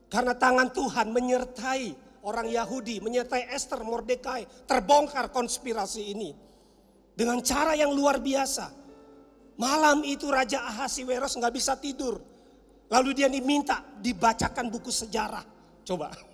Karena 0.06 0.38
tangan 0.38 0.70
Tuhan 0.70 1.10
menyertai 1.10 1.98
orang 2.22 2.46
Yahudi, 2.46 3.02
menyertai 3.02 3.50
Esther, 3.50 3.82
Mordekai, 3.82 4.46
terbongkar 4.70 5.34
konspirasi 5.34 6.14
ini. 6.14 6.30
Dengan 7.18 7.42
cara 7.42 7.74
yang 7.74 7.90
luar 7.90 8.22
biasa. 8.22 8.70
Malam 9.58 10.06
itu 10.06 10.30
Raja 10.30 10.62
Ahasiweros 10.62 11.34
nggak 11.34 11.54
bisa 11.58 11.74
tidur. 11.74 12.22
Lalu 12.86 13.18
dia 13.18 13.26
diminta 13.26 13.82
dibacakan 13.98 14.70
buku 14.70 14.94
sejarah. 14.94 15.42
Coba. 15.82 16.29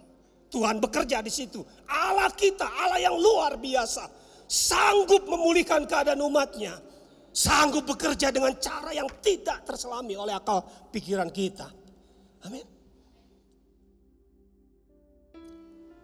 Tuhan 0.47 0.78
bekerja 0.78 1.20
di 1.22 1.32
situ. 1.32 1.62
Allah 1.90 2.30
kita, 2.32 2.66
Allah 2.66 3.03
yang 3.03 3.16
luar 3.18 3.59
biasa. 3.59 4.07
Sanggup 4.47 5.26
memulihkan 5.26 5.84
keadaan 5.90 6.22
umatnya. 6.22 6.78
Sanggup 7.34 7.84
bekerja 7.84 8.30
dengan 8.32 8.55
cara 8.57 8.94
yang 8.94 9.11
tidak 9.20 9.66
terselami 9.66 10.14
oleh 10.16 10.32
akal 10.32 10.64
pikiran 10.94 11.28
kita. 11.28 11.68
Amin. 12.47 12.64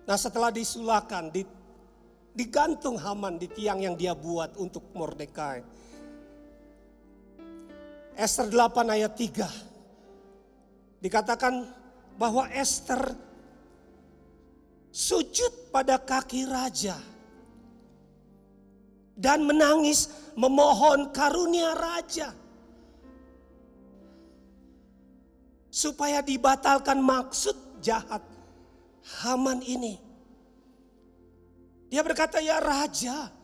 Nah 0.03 0.18
setelah 0.18 0.51
disulakan, 0.51 1.30
digantung 2.34 2.99
Haman 2.99 3.38
di 3.38 3.47
tiang 3.47 3.78
yang 3.78 3.95
dia 3.95 4.12
buat 4.12 4.59
untuk 4.59 4.90
Mordekai. 4.93 5.62
Esther 8.18 8.51
8 8.51 8.93
ayat 8.93 9.12
3. 9.16 11.01
Dikatakan 11.01 11.64
bahwa 12.20 12.45
Esther 12.53 13.16
sujud 14.93 15.72
pada 15.72 15.97
kaki 15.97 16.45
raja 16.45 17.01
dan 19.16 19.40
menangis 19.40 20.12
memohon 20.36 21.09
karunia 21.16 21.72
raja 21.72 22.36
supaya 25.72 26.20
dibatalkan 26.20 27.01
maksud 27.01 27.57
jahat 27.80 28.20
Haman 29.03 29.59
ini. 29.66 29.99
Dia 31.90 32.07
berkata, 32.07 32.38
"Ya 32.38 32.62
raja, 32.62 33.34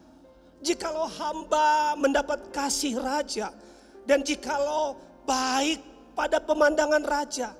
jikalau 0.62 1.10
hamba 1.10 1.98
mendapat 1.98 2.46
kasih 2.54 2.94
raja 3.02 3.50
dan 4.06 4.22
jikalau 4.22 4.94
baik 5.26 5.82
pada 6.14 6.38
pemandangan 6.38 7.02
raja, 7.02 7.52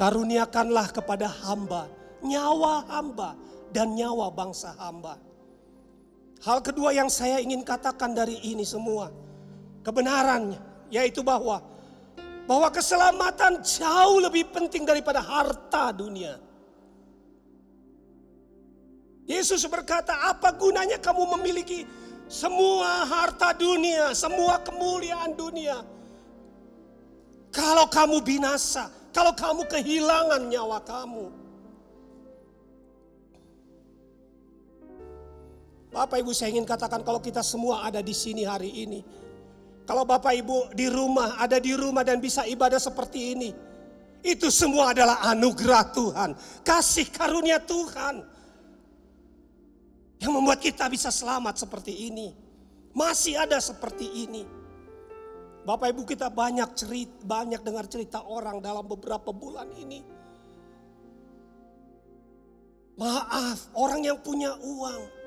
karuniakanlah 0.00 0.88
kepada 0.90 1.28
hamba 1.28 1.86
nyawa 2.22 2.86
hamba 2.88 3.36
dan 3.74 3.94
nyawa 3.98 4.30
bangsa 4.32 4.72
hamba." 4.78 5.18
Hal 6.42 6.58
kedua 6.58 6.90
yang 6.90 7.06
saya 7.06 7.38
ingin 7.38 7.62
katakan 7.62 8.18
dari 8.18 8.34
ini 8.42 8.66
semua, 8.66 9.14
kebenarannya 9.86 10.58
yaitu 10.90 11.22
bahwa 11.22 11.62
bahwa 12.44 12.68
keselamatan 12.74 13.62
jauh 13.62 14.18
lebih 14.18 14.50
penting 14.50 14.82
daripada 14.82 15.22
harta 15.22 15.94
dunia. 15.94 16.36
Yesus 19.22 19.62
berkata, 19.70 20.12
"Apa 20.34 20.50
gunanya 20.58 20.98
kamu 20.98 21.38
memiliki 21.38 21.86
semua 22.26 23.06
harta 23.06 23.54
dunia, 23.54 24.10
semua 24.12 24.58
kemuliaan 24.60 25.32
dunia, 25.38 25.86
kalau 27.54 27.86
kamu 27.86 28.18
binasa, 28.20 28.90
kalau 29.14 29.30
kamu 29.32 29.62
kehilangan 29.70 30.50
nyawa 30.50 30.82
kamu?" 30.82 31.41
Bapak 35.92 36.24
Ibu 36.24 36.32
saya 36.32 36.56
ingin 36.56 36.64
katakan 36.64 37.04
kalau 37.04 37.20
kita 37.20 37.44
semua 37.44 37.84
ada 37.84 38.00
di 38.00 38.16
sini 38.16 38.48
hari 38.48 38.72
ini. 38.72 39.04
Kalau 39.84 40.08
Bapak 40.08 40.32
Ibu 40.32 40.72
di 40.72 40.88
rumah, 40.88 41.36
ada 41.36 41.60
di 41.60 41.76
rumah 41.76 42.00
dan 42.00 42.16
bisa 42.16 42.48
ibadah 42.48 42.80
seperti 42.80 43.36
ini. 43.36 43.50
Itu 44.24 44.48
semua 44.48 44.96
adalah 44.96 45.20
anugerah 45.28 45.92
Tuhan. 45.92 46.30
Kasih 46.64 47.12
karunia 47.12 47.60
Tuhan. 47.60 48.24
Yang 50.16 50.32
membuat 50.32 50.64
kita 50.64 50.88
bisa 50.88 51.12
selamat 51.12 51.60
seperti 51.60 52.08
ini. 52.08 52.32
Masih 52.96 53.36
ada 53.36 53.60
seperti 53.60 54.08
ini. 54.24 54.48
Bapak 55.68 55.92
Ibu 55.92 56.08
kita 56.08 56.32
banyak 56.32 56.72
cerita, 56.72 57.20
banyak 57.20 57.60
dengar 57.60 57.84
cerita 57.84 58.24
orang 58.24 58.64
dalam 58.64 58.88
beberapa 58.88 59.28
bulan 59.28 59.68
ini. 59.76 60.00
Maaf, 62.96 63.68
orang 63.76 64.00
yang 64.06 64.18
punya 64.22 64.56
uang 64.56 65.21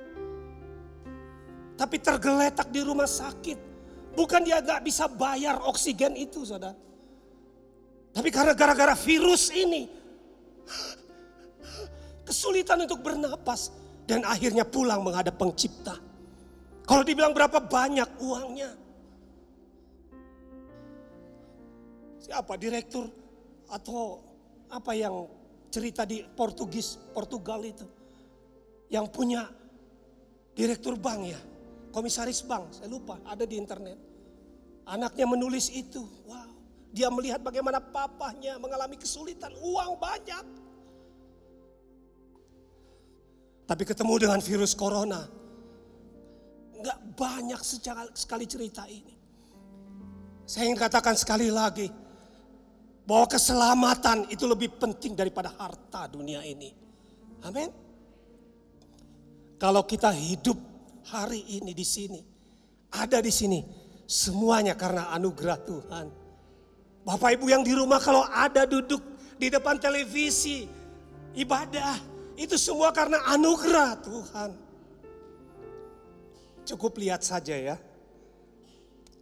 tapi 1.75 1.99
tergeletak 1.99 2.71
di 2.71 2.81
rumah 2.81 3.07
sakit. 3.07 3.59
Bukan 4.15 4.47
dia 4.47 4.63
gak 4.63 4.79
bisa 4.87 5.11
bayar 5.11 5.59
oksigen 5.67 6.15
itu 6.15 6.47
saudara. 6.47 6.75
Tapi 8.15 8.31
karena 8.31 8.55
gara-gara 8.55 8.95
virus 8.95 9.51
ini. 9.51 9.91
Kesulitan 12.27 12.87
untuk 12.87 13.03
bernapas. 13.03 13.75
Dan 14.07 14.23
akhirnya 14.23 14.63
pulang 14.63 15.03
menghadap 15.03 15.35
pencipta. 15.35 15.99
Kalau 16.87 17.03
dibilang 17.03 17.35
berapa 17.35 17.59
banyak 17.59 18.07
uangnya. 18.23 18.71
Siapa 22.23 22.55
direktur 22.55 23.11
atau 23.67 24.23
apa 24.71 24.95
yang 24.95 25.27
cerita 25.67 26.07
di 26.07 26.23
Portugis, 26.23 26.95
Portugal 27.11 27.59
itu. 27.67 27.83
Yang 28.87 29.05
punya 29.11 29.43
direktur 30.55 30.95
bank 30.95 31.35
ya 31.35 31.41
komisaris 31.95 32.43
bank, 32.43 32.75
saya 32.75 32.91
lupa, 32.91 33.15
ada 33.23 33.47
di 33.47 33.55
internet. 33.55 33.95
Anaknya 34.83 35.23
menulis 35.23 35.71
itu, 35.71 36.03
wow. 36.27 36.51
Dia 36.91 37.07
melihat 37.07 37.39
bagaimana 37.39 37.79
papahnya 37.79 38.59
mengalami 38.59 38.99
kesulitan, 38.99 39.55
uang 39.55 39.95
banyak. 39.95 40.45
Tapi 43.63 43.83
ketemu 43.87 44.13
dengan 44.19 44.39
virus 44.43 44.75
corona, 44.75 45.23
nggak 46.75 46.99
banyak 47.15 47.59
sekali 48.11 48.45
cerita 48.45 48.83
ini. 48.91 49.15
Saya 50.43 50.69
ingin 50.69 50.77
katakan 50.77 51.15
sekali 51.15 51.47
lagi, 51.47 51.87
bahwa 53.07 53.25
keselamatan 53.31 54.29
itu 54.29 54.43
lebih 54.45 54.75
penting 54.75 55.15
daripada 55.15 55.53
harta 55.55 56.11
dunia 56.11 56.43
ini. 56.43 56.69
Amin. 57.45 57.71
Kalau 59.55 59.87
kita 59.87 60.11
hidup 60.11 60.74
hari 61.09 61.41
ini 61.61 61.71
di 61.75 61.85
sini. 61.85 62.21
Ada 62.95 63.21
di 63.21 63.29
sini. 63.33 63.59
Semuanya 64.05 64.77
karena 64.77 65.09
anugerah 65.13 65.59
Tuhan. 65.65 66.07
Bapak 67.05 67.37
Ibu 67.37 67.45
yang 67.49 67.61
di 67.61 67.73
rumah 67.73 68.01
kalau 68.01 68.25
ada 68.25 68.65
duduk 68.65 69.01
di 69.37 69.49
depan 69.49 69.77
televisi. 69.77 70.65
Ibadah. 71.35 72.13
Itu 72.35 72.59
semua 72.59 72.91
karena 72.91 73.21
anugerah 73.31 73.91
Tuhan. 74.01 74.51
Cukup 76.65 76.97
lihat 76.97 77.21
saja 77.21 77.53
ya. 77.53 77.75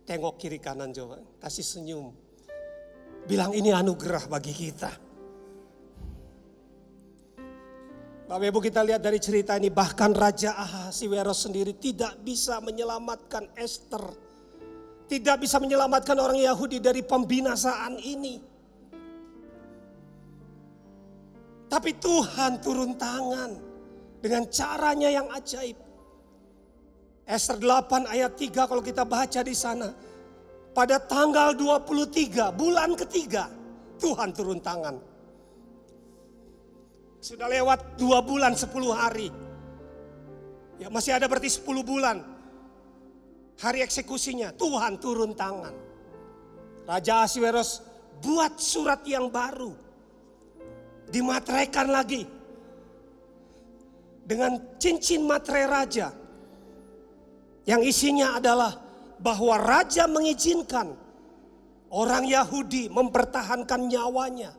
Tengok 0.04 0.40
kiri 0.40 0.60
kanan 0.60 0.92
coba. 0.96 1.20
Kasih 1.44 1.64
senyum. 1.64 2.12
Bilang 3.24 3.56
ini 3.56 3.72
anugerah 3.72 4.28
bagi 4.28 4.52
kita. 4.52 4.92
Bapak 8.34 8.50
Ibu 8.50 8.66
kita 8.66 8.82
lihat 8.82 9.06
dari 9.06 9.22
cerita 9.22 9.54
ini 9.54 9.70
bahkan 9.70 10.10
Raja 10.10 10.58
Ahasiweros 10.58 11.46
sendiri 11.46 11.78
tidak 11.78 12.18
bisa 12.26 12.58
menyelamatkan 12.66 13.46
Esther. 13.54 14.02
Tidak 15.06 15.38
bisa 15.38 15.62
menyelamatkan 15.62 16.18
orang 16.18 16.42
Yahudi 16.42 16.82
dari 16.82 17.06
pembinasaan 17.06 17.94
ini. 18.02 18.42
Tapi 21.70 21.94
Tuhan 22.02 22.58
turun 22.58 22.98
tangan 22.98 23.54
dengan 24.18 24.50
caranya 24.50 25.14
yang 25.14 25.30
ajaib. 25.30 25.78
Esther 27.30 27.62
8 27.62 28.18
ayat 28.18 28.34
3 28.34 28.50
kalau 28.66 28.82
kita 28.82 29.06
baca 29.06 29.46
di 29.46 29.54
sana. 29.54 29.94
Pada 30.74 30.98
tanggal 30.98 31.54
23 31.54 32.50
bulan 32.50 32.98
ketiga 32.98 33.46
Tuhan 34.02 34.34
turun 34.34 34.58
tangan 34.58 35.13
sudah 37.24 37.48
lewat 37.48 37.96
dua 37.96 38.20
bulan 38.20 38.52
sepuluh 38.52 38.92
hari. 38.92 39.32
Ya 40.76 40.92
masih 40.92 41.16
ada 41.16 41.24
berarti 41.32 41.48
sepuluh 41.48 41.80
bulan. 41.80 42.20
Hari 43.64 43.80
eksekusinya 43.80 44.52
Tuhan 44.60 45.00
turun 45.00 45.32
tangan. 45.32 45.72
Raja 46.84 47.24
Asiweros 47.24 47.80
buat 48.20 48.60
surat 48.60 49.08
yang 49.08 49.32
baru. 49.32 49.72
Dimateraikan 51.08 51.88
lagi. 51.88 52.28
Dengan 54.28 54.60
cincin 54.76 55.24
materai 55.24 55.64
raja. 55.64 56.12
Yang 57.64 57.82
isinya 57.96 58.36
adalah 58.36 58.76
bahwa 59.24 59.56
raja 59.64 60.12
mengizinkan 60.12 60.92
orang 61.88 62.28
Yahudi 62.28 62.92
mempertahankan 62.92 63.88
nyawanya. 63.88 64.52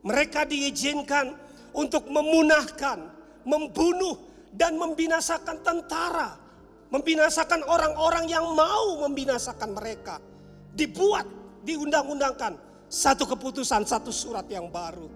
Mereka 0.00 0.48
diizinkan 0.48 1.41
untuk 1.72 2.08
memunahkan, 2.08 2.98
membunuh, 3.44 4.16
dan 4.52 4.76
membinasakan 4.76 5.64
tentara, 5.64 6.36
membinasakan 6.92 7.64
orang-orang 7.64 8.28
yang 8.28 8.52
mau 8.52 9.00
membinasakan 9.08 9.72
mereka. 9.72 10.20
Dibuat, 10.72 11.24
diundang-undangkan 11.64 12.56
satu 12.92 13.24
keputusan, 13.24 13.88
satu 13.88 14.12
surat 14.12 14.44
yang 14.52 14.68
baru. 14.68 15.08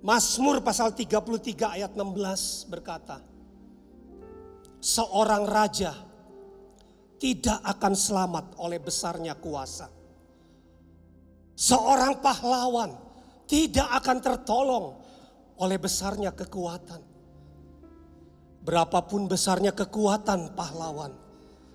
Mazmur 0.00 0.64
pasal 0.64 0.96
33 0.96 1.76
ayat 1.76 1.92
16 1.92 2.72
berkata, 2.72 3.20
seorang 4.80 5.44
raja 5.44 5.92
tidak 7.20 7.60
akan 7.60 7.92
selamat 7.92 8.56
oleh 8.64 8.80
besarnya 8.80 9.36
kuasa. 9.36 9.92
Seorang 11.52 12.24
pahlawan 12.24 13.09
tidak 13.50 13.88
akan 13.98 14.18
tertolong 14.22 14.86
oleh 15.58 15.74
besarnya 15.74 16.30
kekuatan. 16.30 17.02
Berapapun 18.62 19.26
besarnya 19.26 19.74
kekuatan 19.74 20.54
pahlawan, 20.54 21.10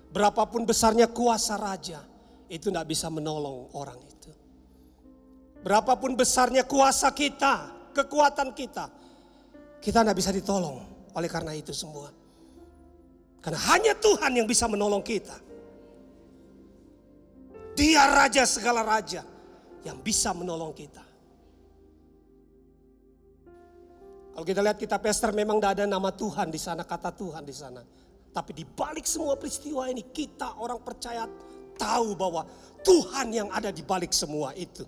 berapapun 0.08 0.64
besarnya 0.64 1.12
kuasa 1.12 1.60
raja, 1.60 2.00
itu 2.48 2.72
tidak 2.72 2.88
bisa 2.88 3.12
menolong 3.12 3.68
orang 3.76 4.00
itu. 4.08 4.32
Berapapun 5.60 6.16
besarnya 6.16 6.64
kuasa 6.64 7.12
kita, 7.12 7.90
kekuatan 7.92 8.56
kita, 8.56 8.86
kita 9.82 9.98
tidak 10.00 10.16
bisa 10.16 10.30
ditolong 10.32 10.80
oleh 11.12 11.28
karena 11.28 11.52
itu 11.52 11.76
semua. 11.76 12.08
Karena 13.44 13.60
hanya 13.74 13.92
Tuhan 13.94 14.32
yang 14.32 14.48
bisa 14.48 14.66
menolong 14.66 15.04
kita. 15.04 15.36
Dia 17.76 18.08
raja 18.08 18.42
segala 18.48 18.80
raja 18.82 19.22
yang 19.84 20.00
bisa 20.00 20.32
menolong 20.32 20.72
kita. 20.72 21.05
Kalau 24.36 24.44
kita 24.44 24.60
lihat 24.60 24.76
kitab 24.76 25.00
Esther 25.08 25.32
memang 25.32 25.56
tidak 25.56 25.80
ada 25.80 25.84
nama 25.88 26.12
Tuhan 26.12 26.52
di 26.52 26.60
sana, 26.60 26.84
kata 26.84 27.08
Tuhan 27.16 27.40
di 27.40 27.56
sana. 27.56 27.80
Tapi 28.36 28.52
di 28.52 28.68
balik 28.68 29.08
semua 29.08 29.32
peristiwa 29.40 29.88
ini 29.88 30.04
kita 30.12 30.60
orang 30.60 30.76
percaya 30.84 31.24
tahu 31.80 32.12
bahwa 32.12 32.44
Tuhan 32.84 33.32
yang 33.32 33.48
ada 33.48 33.72
di 33.72 33.80
balik 33.80 34.12
semua 34.12 34.52
itu. 34.52 34.84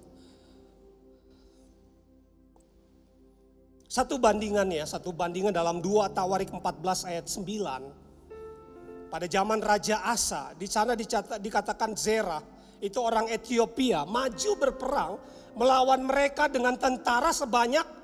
Satu 3.89 4.21
bandingan 4.21 4.69
ya, 4.69 4.85
satu 4.85 5.17
bandingan 5.17 5.57
dalam 5.57 5.81
2 5.81 6.13
Tawarik 6.13 6.53
14 6.53 7.09
ayat 7.09 7.25
9. 7.25 9.09
Pada 9.09 9.25
zaman 9.25 9.65
Raja 9.65 10.05
Asa, 10.05 10.53
di 10.61 10.69
sana 10.69 10.93
dikatakan 11.41 11.97
Zerah, 11.97 12.45
itu 12.85 13.01
orang 13.01 13.33
Ethiopia, 13.33 14.05
maju 14.05 14.51
berperang 14.61 15.17
melawan 15.57 16.05
mereka 16.05 16.53
dengan 16.53 16.77
tentara 16.77 17.33
sebanyak 17.33 17.98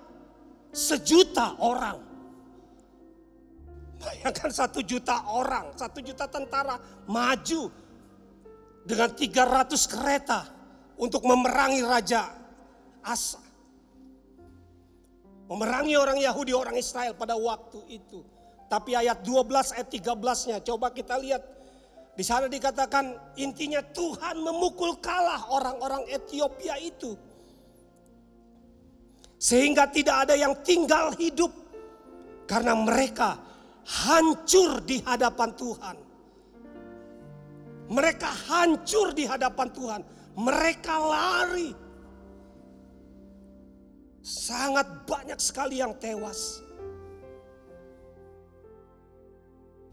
sejuta 0.75 1.55
orang. 1.63 2.03
Bayangkan 4.03 4.51
satu 4.53 4.85
juta 4.85 5.17
orang, 5.33 5.73
satu 5.79 6.05
juta 6.05 6.29
tentara 6.29 6.77
maju 7.09 7.73
dengan 8.85 9.09
300 9.09 9.73
kereta 9.89 10.45
untuk 11.01 11.25
memerangi 11.25 11.81
Raja 11.81 12.29
Asa. 13.01 13.41
Memerangi 15.49 15.95
orang 15.97 16.21
Yahudi, 16.21 16.53
orang 16.53 16.77
Israel 16.77 17.17
pada 17.17 17.37
waktu 17.37 17.81
itu. 17.89 18.21
Tapi 18.69 18.97
ayat 18.97 19.25
12 19.25 19.77
ayat 19.77 19.89
13-nya 19.89 20.59
coba 20.65 20.93
kita 20.93 21.17
lihat. 21.21 21.43
Di 22.15 22.23
sana 22.23 22.47
dikatakan 22.47 23.37
intinya 23.41 23.83
Tuhan 23.83 24.41
memukul 24.41 25.01
kalah 25.03 25.49
orang-orang 25.53 26.09
Ethiopia 26.09 26.79
itu. 26.81 27.17
Sehingga 29.45 29.85
tidak 29.93 30.25
ada 30.25 30.35
yang 30.41 30.57
tinggal 30.65 31.13
hidup. 31.21 31.53
Karena 32.49 32.73
mereka 32.73 33.37
hancur 33.85 34.81
di 34.81 35.05
hadapan 35.05 35.53
Tuhan. 35.53 35.97
Mereka 37.93 38.31
hancur 38.49 39.13
di 39.13 39.29
hadapan 39.29 39.69
Tuhan. 39.69 40.01
Mereka 40.41 40.95
lari. 40.97 41.71
Sangat 44.25 45.05
banyak 45.05 45.37
sekali 45.37 45.85
yang 45.85 45.93
tewas. 46.01 46.65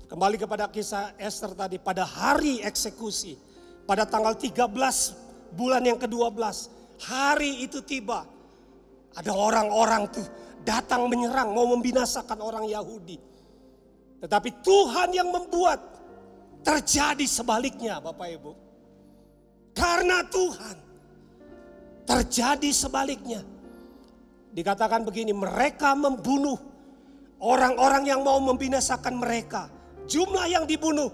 Kembali 0.08 0.39
kepada 0.39 0.72
kisah 0.72 1.12
Esther 1.20 1.52
tadi 1.60 1.76
pada 1.76 2.08
hari 2.08 2.64
eksekusi. 2.64 3.36
Pada 3.84 4.08
tanggal 4.08 4.32
13 4.32 4.64
bulan 5.52 5.84
yang 5.84 5.99
ke-12. 5.99 6.39
Hari 7.04 7.68
itu 7.68 7.84
tiba. 7.84 8.31
Ada 9.16 9.32
orang-orang 9.36 10.07
tuh 10.12 10.26
datang 10.64 11.09
menyerang, 11.12 11.51
mau 11.51 11.68
membinasakan 11.76 12.39
orang 12.39 12.66
Yahudi. 12.70 13.20
Tetapi 14.22 14.49
Tuhan 14.62 15.09
yang 15.12 15.34
membuat 15.34 15.82
terjadi 16.62 17.26
sebaliknya 17.26 17.97
Bapak 17.97 18.28
Ibu. 18.38 18.51
Karena 19.74 20.22
Tuhan 20.28 20.78
terjadi 22.05 22.70
sebaliknya. 22.70 23.41
Dikatakan 24.51 25.07
begini, 25.07 25.32
mereka 25.32 25.95
membunuh 25.95 26.59
orang-orang 27.39 28.03
yang 28.03 28.22
mau 28.22 28.38
membinasakan 28.43 29.16
mereka. 29.16 29.72
Jumlah 30.05 30.45
yang 30.51 30.68
dibunuh 30.68 31.07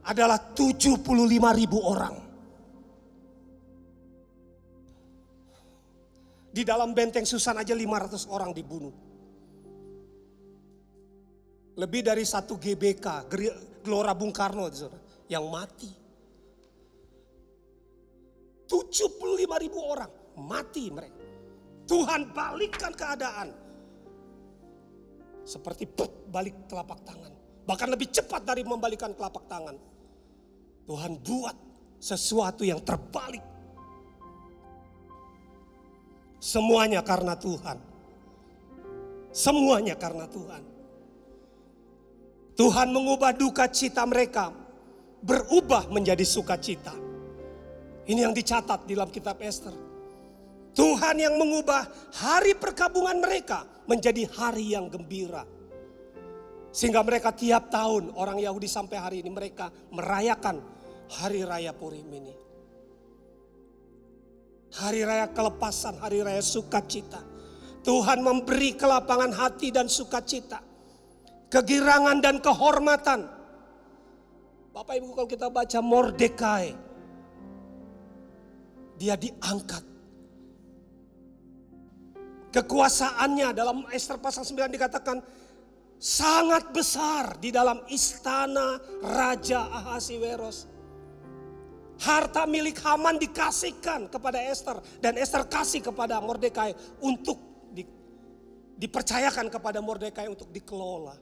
adalah 0.00 0.40
75 0.56 1.04
ribu 1.52 1.78
orang. 1.84 2.23
Di 6.54 6.62
dalam 6.62 6.94
benteng 6.94 7.26
Susan 7.26 7.58
aja 7.58 7.74
500 7.74 8.30
orang 8.30 8.54
dibunuh. 8.54 8.94
Lebih 11.74 12.06
dari 12.06 12.22
satu 12.22 12.54
GBK, 12.54 13.26
Gelora 13.82 14.14
Bung 14.14 14.30
Karno 14.30 14.70
yang 15.26 15.50
mati. 15.50 15.90
75 18.70 19.64
ribu 19.66 19.82
orang 19.82 20.10
mati 20.38 20.94
mereka. 20.94 21.26
Tuhan 21.90 22.30
balikkan 22.30 22.94
keadaan. 22.94 23.48
Seperti 25.42 25.90
balik 26.30 26.70
telapak 26.70 27.02
tangan. 27.02 27.34
Bahkan 27.66 27.88
lebih 27.90 28.14
cepat 28.14 28.46
dari 28.46 28.62
membalikan 28.62 29.10
telapak 29.10 29.44
tangan. 29.50 29.76
Tuhan 30.86 31.18
buat 31.18 31.56
sesuatu 31.98 32.62
yang 32.62 32.78
terbalik 32.80 33.42
Semuanya 36.44 37.00
karena 37.00 37.32
Tuhan. 37.40 37.80
Semuanya 39.32 39.96
karena 39.96 40.28
Tuhan. 40.28 40.60
Tuhan 42.52 42.88
mengubah 42.92 43.32
duka 43.32 43.64
cita 43.72 44.04
mereka 44.04 44.52
berubah 45.24 45.88
menjadi 45.88 46.20
sukacita. 46.20 46.92
Ini 48.04 48.28
yang 48.28 48.36
dicatat 48.36 48.84
di 48.84 48.92
dalam 48.92 49.08
kitab 49.08 49.40
Esther. 49.40 49.72
Tuhan 50.76 51.16
yang 51.16 51.40
mengubah 51.40 52.12
hari 52.12 52.52
perkabungan 52.60 53.24
mereka 53.24 53.64
menjadi 53.88 54.28
hari 54.36 54.76
yang 54.76 54.92
gembira. 54.92 55.48
Sehingga 56.76 57.00
mereka 57.00 57.32
tiap 57.32 57.72
tahun 57.72 58.12
orang 58.20 58.44
Yahudi 58.44 58.68
sampai 58.68 59.00
hari 59.00 59.16
ini 59.24 59.32
mereka 59.32 59.72
merayakan 59.88 60.60
hari 61.08 61.40
raya 61.40 61.72
Purim 61.72 62.04
ini. 62.12 62.43
Hari 64.74 65.06
raya 65.06 65.30
kelepasan, 65.30 66.02
hari 66.02 66.18
raya 66.26 66.42
sukacita. 66.42 67.22
Tuhan 67.86 68.24
memberi 68.24 68.74
kelapangan 68.74 69.30
hati 69.30 69.70
dan 69.70 69.86
sukacita. 69.86 70.58
Kegirangan 71.52 72.18
dan 72.18 72.42
kehormatan. 72.42 73.30
Bapak 74.74 74.98
Ibu 74.98 75.14
kalau 75.14 75.30
kita 75.30 75.46
baca 75.52 75.78
Mordekai. 75.78 76.74
Dia 78.98 79.14
diangkat. 79.14 79.84
Kekuasaannya 82.50 83.50
dalam 83.54 83.86
Esther 83.90 84.18
pasal 84.18 84.46
9 84.46 84.74
dikatakan 84.74 85.18
sangat 85.98 86.70
besar 86.70 87.38
di 87.38 87.50
dalam 87.54 87.82
istana 87.90 88.78
Raja 89.02 89.70
Ahasiweros. 89.70 90.73
Harta 92.02 92.42
milik 92.44 92.82
Haman 92.82 93.22
dikasihkan 93.22 94.10
kepada 94.10 94.42
Esther 94.42 94.82
dan 94.98 95.14
Esther 95.14 95.46
kasih 95.46 95.78
kepada 95.78 96.18
Mordekai 96.18 96.74
untuk 96.98 97.38
di, 97.70 97.86
dipercayakan 98.78 99.46
kepada 99.46 99.78
Mordekai 99.78 100.26
untuk 100.26 100.50
dikelola. 100.50 101.14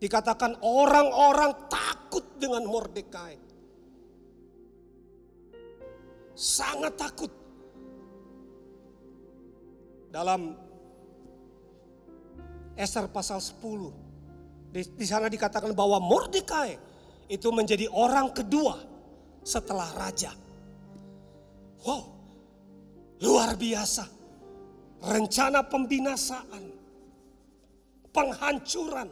Dikatakan 0.00 0.64
orang-orang 0.64 1.68
takut 1.68 2.24
dengan 2.40 2.64
Mordekai. 2.64 3.36
Sangat 6.32 6.96
takut. 6.96 7.32
Dalam 10.10 10.56
Esther 12.74 13.06
pasal 13.12 13.38
10 13.44 14.10
di, 14.70 14.82
di 14.86 15.06
sana 15.06 15.26
dikatakan 15.26 15.74
bahwa 15.74 15.98
Mordekai 15.98 16.78
itu 17.30 17.50
menjadi 17.50 17.90
orang 17.90 18.30
kedua 18.30 18.89
setelah 19.44 19.88
raja. 19.96 20.32
Wow, 21.84 22.04
luar 23.24 23.56
biasa. 23.56 24.04
Rencana 25.00 25.64
pembinasaan, 25.64 26.64
penghancuran 28.12 29.08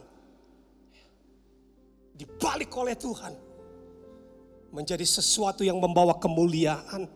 dibalik 2.13 2.69
oleh 2.77 2.93
Tuhan 2.93 3.33
menjadi 4.69 5.01
sesuatu 5.01 5.65
yang 5.65 5.81
membawa 5.81 6.13
kemuliaan. 6.21 7.09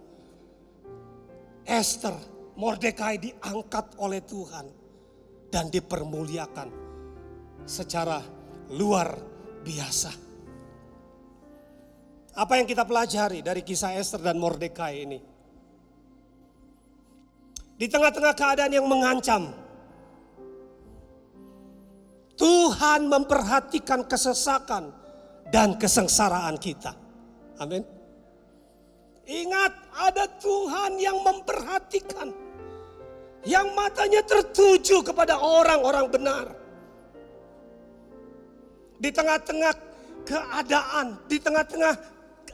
Esther, 1.63 2.17
Mordekai 2.53 3.17
diangkat 3.17 3.97
oleh 3.97 4.21
Tuhan 4.21 4.65
dan 5.49 5.69
dipermuliakan 5.69 6.69
secara 7.65 8.21
luar 8.73 9.17
biasa. 9.65 10.32
Apa 12.33 12.57
yang 12.57 12.65
kita 12.65 12.81
pelajari 12.81 13.45
dari 13.45 13.61
kisah 13.61 13.93
Esther 13.93 14.25
dan 14.25 14.41
Mordekai 14.41 14.93
ini? 15.05 15.19
Di 17.77 17.85
tengah-tengah 17.85 18.33
keadaan 18.33 18.73
yang 18.73 18.89
mengancam, 18.89 19.53
Tuhan 22.33 23.05
memperhatikan 23.05 24.09
kesesakan 24.09 24.89
dan 25.53 25.77
kesengsaraan 25.77 26.57
kita. 26.57 26.97
Amin. 27.61 27.85
Ingat, 29.29 29.73
ada 29.93 30.25
Tuhan 30.41 30.97
yang 30.97 31.21
memperhatikan, 31.21 32.33
yang 33.45 33.71
matanya 33.77 34.25
tertuju 34.25 35.05
kepada 35.05 35.37
orang-orang 35.37 36.09
benar. 36.09 36.45
Di 38.97 39.09
tengah-tengah 39.13 39.73
keadaan, 40.25 41.19
di 41.29 41.37
tengah-tengah 41.39 41.93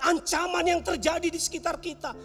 ancaman 0.04 0.66
yang 0.66 0.82
terjadi 0.84 1.28
di 1.28 1.39
sekitar 1.39 1.80
kita. 1.80 2.16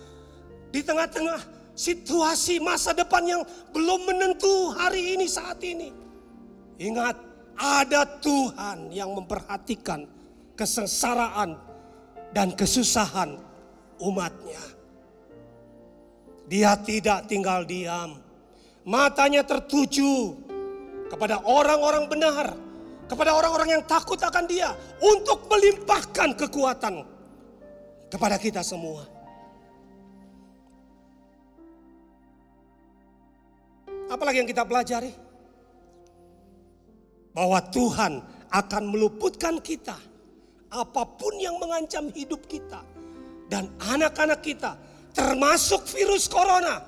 Di 0.70 0.82
tengah-tengah 0.82 1.38
situasi 1.74 2.62
masa 2.62 2.94
depan 2.94 3.22
yang 3.26 3.42
belum 3.74 4.06
menentu 4.06 4.70
hari 4.74 5.18
ini 5.18 5.26
saat 5.26 5.58
ini. 5.62 5.90
Ingat, 6.78 7.18
ada 7.54 8.02
Tuhan 8.18 8.90
yang 8.90 9.14
memperhatikan 9.14 10.06
kesengsaraan 10.58 11.54
dan 12.34 12.50
kesusahan 12.54 13.38
umatnya. 14.02 14.62
Dia 16.50 16.74
tidak 16.78 17.30
tinggal 17.30 17.62
diam. 17.62 18.18
Matanya 18.84 19.46
tertuju 19.46 20.36
kepada 21.08 21.40
orang-orang 21.46 22.04
benar, 22.10 22.52
kepada 23.08 23.32
orang-orang 23.32 23.80
yang 23.80 23.84
takut 23.86 24.20
akan 24.20 24.44
dia 24.44 24.76
untuk 25.00 25.48
melimpahkan 25.48 26.36
kekuatan 26.36 27.13
kepada 28.14 28.38
kita 28.38 28.62
semua. 28.62 29.02
Apalagi 34.06 34.38
yang 34.38 34.46
kita 34.46 34.62
pelajari? 34.62 35.10
Bahwa 37.34 37.58
Tuhan 37.74 38.22
akan 38.54 38.82
meluputkan 38.86 39.58
kita 39.58 39.98
apa 40.70 41.02
pun 41.18 41.34
yang 41.42 41.58
mengancam 41.58 42.06
hidup 42.14 42.46
kita 42.46 42.78
dan 43.50 43.66
anak-anak 43.82 44.46
kita 44.46 44.78
termasuk 45.10 45.82
virus 45.90 46.30
corona 46.30 46.82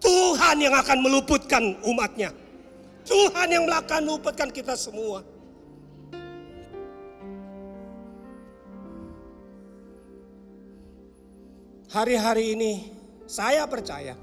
Tuhan 0.00 0.60
yang 0.60 0.76
akan 0.76 1.00
meluputkan 1.00 1.76
umatnya 1.84 2.32
Tuhan 3.04 3.48
yang 3.48 3.64
akan 3.68 4.00
meluputkan 4.08 4.52
kita 4.52 4.76
semua 4.76 5.24
hari-hari 11.90 12.54
ini 12.54 12.72
saya 13.26 13.66
percaya 13.66 14.14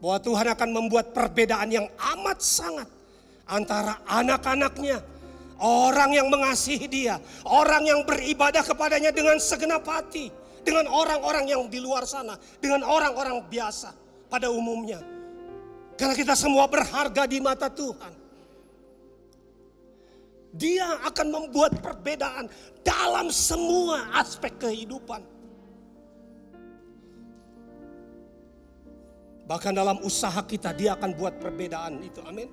bahwa 0.00 0.18
Tuhan 0.20 0.48
akan 0.56 0.70
membuat 0.72 1.12
perbedaan 1.12 1.68
yang 1.68 1.86
amat 2.16 2.40
sangat 2.40 2.88
antara 3.44 4.00
anak-anaknya, 4.08 5.04
orang 5.60 6.16
yang 6.16 6.32
mengasihi 6.32 6.88
Dia, 6.88 7.20
orang 7.44 7.84
yang 7.84 8.00
beribadah 8.08 8.64
kepadanya 8.64 9.12
dengan 9.12 9.36
segenap 9.36 9.84
hati, 9.84 10.32
dengan 10.64 10.88
orang-orang 10.88 11.44
yang 11.52 11.62
di 11.68 11.84
luar 11.84 12.08
sana, 12.08 12.40
dengan 12.64 12.80
orang-orang 12.88 13.44
biasa 13.44 13.92
pada 14.32 14.48
umumnya. 14.48 15.04
Karena 16.00 16.16
kita 16.16 16.32
semua 16.32 16.64
berharga 16.64 17.28
di 17.28 17.44
mata 17.44 17.68
Tuhan. 17.68 18.16
Dia 20.50 21.04
akan 21.06 21.26
membuat 21.28 21.78
perbedaan 21.78 22.48
dalam 22.80 23.28
semua 23.28 24.08
aspek 24.16 24.50
kehidupan. 24.56 25.39
Bahkan 29.50 29.74
dalam 29.74 29.98
usaha 30.06 30.38
kita 30.46 30.70
dia 30.70 30.94
akan 30.94 31.10
buat 31.18 31.42
perbedaan 31.42 31.98
itu. 32.06 32.22
Amin. 32.22 32.46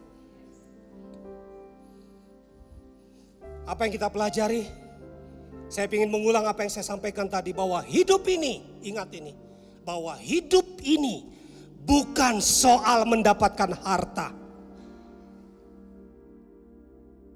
Apa 3.70 3.86
yang 3.86 3.94
kita 3.94 4.10
pelajari? 4.10 4.66
Saya 5.70 5.86
ingin 5.94 6.10
mengulang 6.10 6.42
apa 6.50 6.66
yang 6.66 6.74
saya 6.74 6.90
sampaikan 6.90 7.30
tadi 7.30 7.54
bahwa 7.54 7.86
hidup 7.86 8.26
ini, 8.26 8.82
ingat 8.82 9.14
ini, 9.14 9.38
bahwa 9.86 10.18
hidup 10.18 10.66
ini 10.82 11.28
bukan 11.86 12.42
soal 12.42 13.06
mendapatkan 13.06 13.78
harta. 13.78 14.34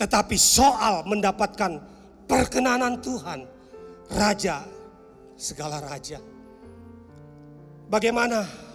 Tetapi 0.01 0.35
soal 0.41 1.05
mendapatkan 1.05 1.77
perkenanan 2.25 2.97
Tuhan, 2.97 3.45
Raja 4.09 4.65
segala 5.37 5.77
raja. 5.85 6.17
Bagaimana 7.91 8.70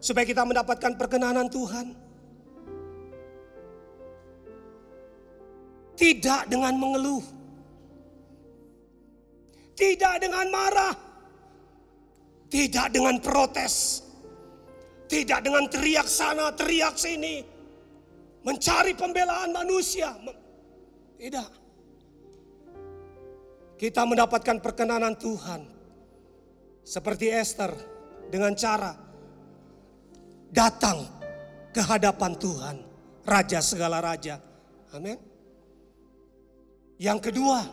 supaya 0.00 0.24
kita 0.24 0.42
mendapatkan 0.48 0.96
perkenanan 0.96 1.46
Tuhan. 1.52 1.92
Tidak 6.00 6.48
dengan 6.48 6.74
mengeluh. 6.80 7.20
Tidak 9.76 10.14
dengan 10.16 10.48
marah. 10.48 10.96
Tidak 12.48 12.88
dengan 12.88 13.20
protes. 13.20 14.00
Tidak 15.04 15.44
dengan 15.44 15.68
teriak 15.68 16.08
sana, 16.08 16.48
teriak 16.56 16.96
sini. 16.96 17.44
Mencari 18.40 18.96
pembelaan 18.96 19.52
manusia. 19.52 20.16
Tidak. 21.20 21.50
Kita 23.76 24.02
mendapatkan 24.08 24.56
perkenanan 24.64 25.20
Tuhan. 25.20 25.68
Seperti 26.80 27.28
Esther 27.28 27.76
dengan 28.32 28.56
cara 28.56 29.09
datang 30.50 31.06
ke 31.70 31.80
hadapan 31.80 32.34
Tuhan, 32.36 32.76
Raja 33.24 33.62
segala 33.62 34.02
raja. 34.02 34.42
Amin. 34.90 35.16
Yang 37.00 37.30
kedua, 37.30 37.64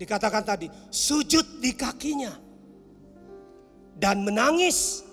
dikatakan 0.00 0.42
tadi, 0.42 0.66
sujud 0.88 1.62
di 1.62 1.76
kakinya 1.76 2.32
dan 3.94 4.24
menangis, 4.24 5.04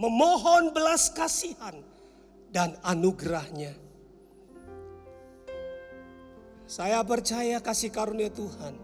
memohon 0.00 0.72
belas 0.72 1.12
kasihan 1.12 1.76
dan 2.54 2.78
anugerahnya. 2.86 3.74
Saya 6.64 7.04
percaya 7.04 7.60
kasih 7.60 7.92
karunia 7.92 8.32
Tuhan, 8.32 8.74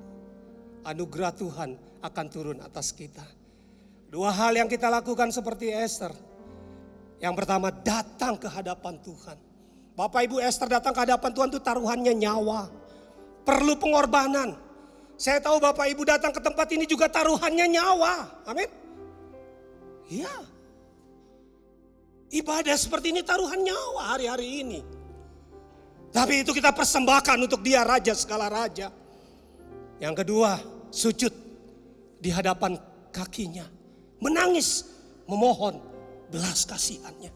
anugerah 0.84 1.32
Tuhan 1.32 1.70
akan 2.04 2.26
turun 2.28 2.58
atas 2.60 2.92
kita. 2.92 3.24
Dua 4.10 4.34
hal 4.34 4.58
yang 4.58 4.68
kita 4.68 4.90
lakukan 4.90 5.30
seperti 5.32 5.70
Esther, 5.72 6.12
yang 7.20 7.36
pertama 7.36 7.68
datang 7.68 8.40
ke 8.40 8.48
hadapan 8.48 8.96
Tuhan. 9.04 9.36
Bapak 9.92 10.24
Ibu 10.24 10.40
Esther 10.40 10.72
datang 10.72 10.96
ke 10.96 11.04
hadapan 11.04 11.30
Tuhan 11.36 11.48
itu 11.52 11.60
taruhannya 11.60 12.16
nyawa. 12.16 12.72
Perlu 13.44 13.76
pengorbanan. 13.76 14.56
Saya 15.20 15.36
tahu 15.44 15.60
Bapak 15.60 15.84
Ibu 15.92 16.08
datang 16.08 16.32
ke 16.32 16.40
tempat 16.40 16.64
ini 16.72 16.88
juga 16.88 17.12
taruhannya 17.12 17.68
nyawa. 17.68 18.40
Amin. 18.48 18.72
Iya. 20.08 20.32
Ibadah 22.32 22.76
seperti 22.80 23.12
ini 23.12 23.20
taruhan 23.20 23.60
nyawa 23.60 24.16
hari-hari 24.16 24.64
ini. 24.64 24.80
Tapi 26.10 26.40
itu 26.40 26.56
kita 26.56 26.72
persembahkan 26.72 27.36
untuk 27.36 27.60
dia 27.60 27.84
raja 27.84 28.16
segala 28.16 28.48
raja. 28.48 28.88
Yang 30.00 30.24
kedua, 30.24 30.56
sujud 30.88 31.36
di 32.16 32.32
hadapan 32.32 32.80
kakinya. 33.12 33.68
Menangis, 34.24 34.88
memohon 35.28 35.89
belas 36.30 36.64
kasihannya. 36.64 37.34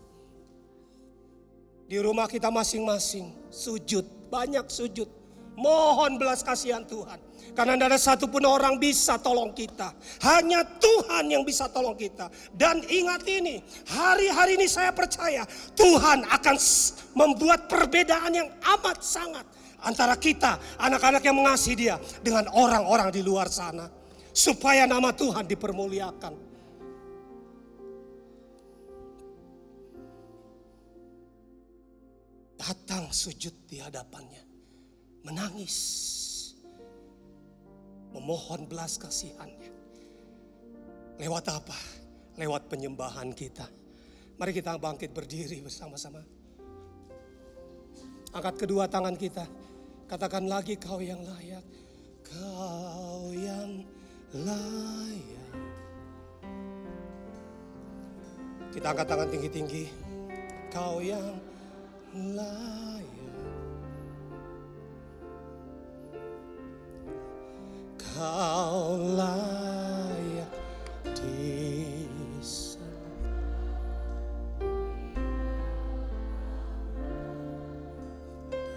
Di 1.85 2.01
rumah 2.01 2.25
kita 2.25 2.49
masing-masing 2.49 3.29
sujud, 3.53 4.07
banyak 4.33 4.65
sujud. 4.73 5.07
Mohon 5.55 6.19
belas 6.19 6.43
kasihan 6.43 6.83
Tuhan. 6.83 7.21
Karena 7.55 7.79
tidak 7.79 7.89
ada 7.95 7.99
satupun 8.03 8.43
orang 8.43 8.83
bisa 8.83 9.15
tolong 9.23 9.55
kita. 9.55 9.95
Hanya 10.27 10.67
Tuhan 10.67 11.31
yang 11.31 11.47
bisa 11.47 11.71
tolong 11.71 11.95
kita. 11.95 12.27
Dan 12.51 12.83
ingat 12.83 13.23
ini, 13.31 13.63
hari-hari 13.87 14.59
ini 14.59 14.67
saya 14.67 14.91
percaya 14.91 15.47
Tuhan 15.79 16.27
akan 16.27 16.57
membuat 17.15 17.71
perbedaan 17.71 18.35
yang 18.35 18.49
amat 18.75 18.99
sangat. 19.07 19.47
Antara 19.85 20.19
kita, 20.19 20.59
anak-anak 20.81 21.23
yang 21.23 21.37
mengasihi 21.39 21.77
dia, 21.77 22.01
dengan 22.25 22.51
orang-orang 22.51 23.15
di 23.15 23.23
luar 23.23 23.47
sana. 23.47 23.87
Supaya 24.35 24.91
nama 24.91 25.15
Tuhan 25.15 25.47
dipermuliakan. 25.47 26.44
Datang 32.65 33.13
sujud 33.13 33.53
di 33.69 33.77
hadapannya, 33.77 34.41
menangis, 35.29 35.77
memohon 38.17 38.65
belas 38.65 38.97
kasihannya. 38.97 39.69
Lewat 41.21 41.45
apa? 41.53 41.77
Lewat 42.41 42.73
penyembahan 42.73 43.37
kita. 43.37 43.69
Mari 44.41 44.57
kita 44.57 44.81
bangkit 44.81 45.13
berdiri 45.13 45.61
bersama-sama. 45.61 46.25
Angkat 48.35 48.67
kedua 48.67 48.89
tangan 48.89 49.15
kita. 49.15 49.45
Katakan 50.09 50.49
lagi 50.49 50.75
kau 50.81 50.99
yang 50.99 51.23
layak. 51.23 51.63
Kau 52.25 53.31
yang 53.31 53.85
layak. 54.35 55.53
Kita 58.75 58.87
angkat 58.91 59.07
tangan 59.07 59.29
tinggi-tinggi. 59.31 59.85
Kau 60.75 60.99
yang 60.99 61.39
layak 62.15 63.03
Kau 67.99 68.95
layak 69.19 70.55
di 71.19 72.07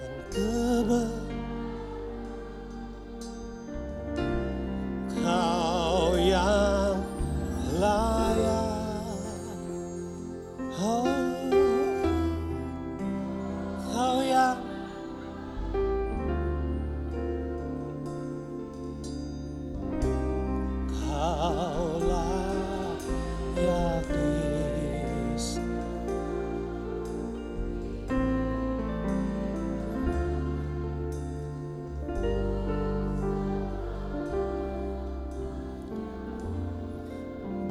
Dan 0.01 0.17
keber 0.33 1.26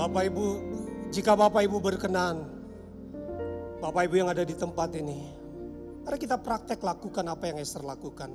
Bapak 0.06 0.22
Ibu, 0.22 0.46
jika 1.10 1.34
Bapak 1.34 1.66
Ibu 1.66 1.82
berkenan, 1.82 2.46
Bapak 3.82 4.06
Ibu 4.06 4.22
yang 4.22 4.30
ada 4.30 4.46
di 4.46 4.54
tempat 4.54 4.94
ini, 4.94 5.18
mari 6.06 6.14
kita 6.14 6.38
praktek 6.38 6.78
lakukan 6.78 7.26
apa 7.26 7.50
yang 7.50 7.58
Esther 7.58 7.82
lakukan. 7.82 8.30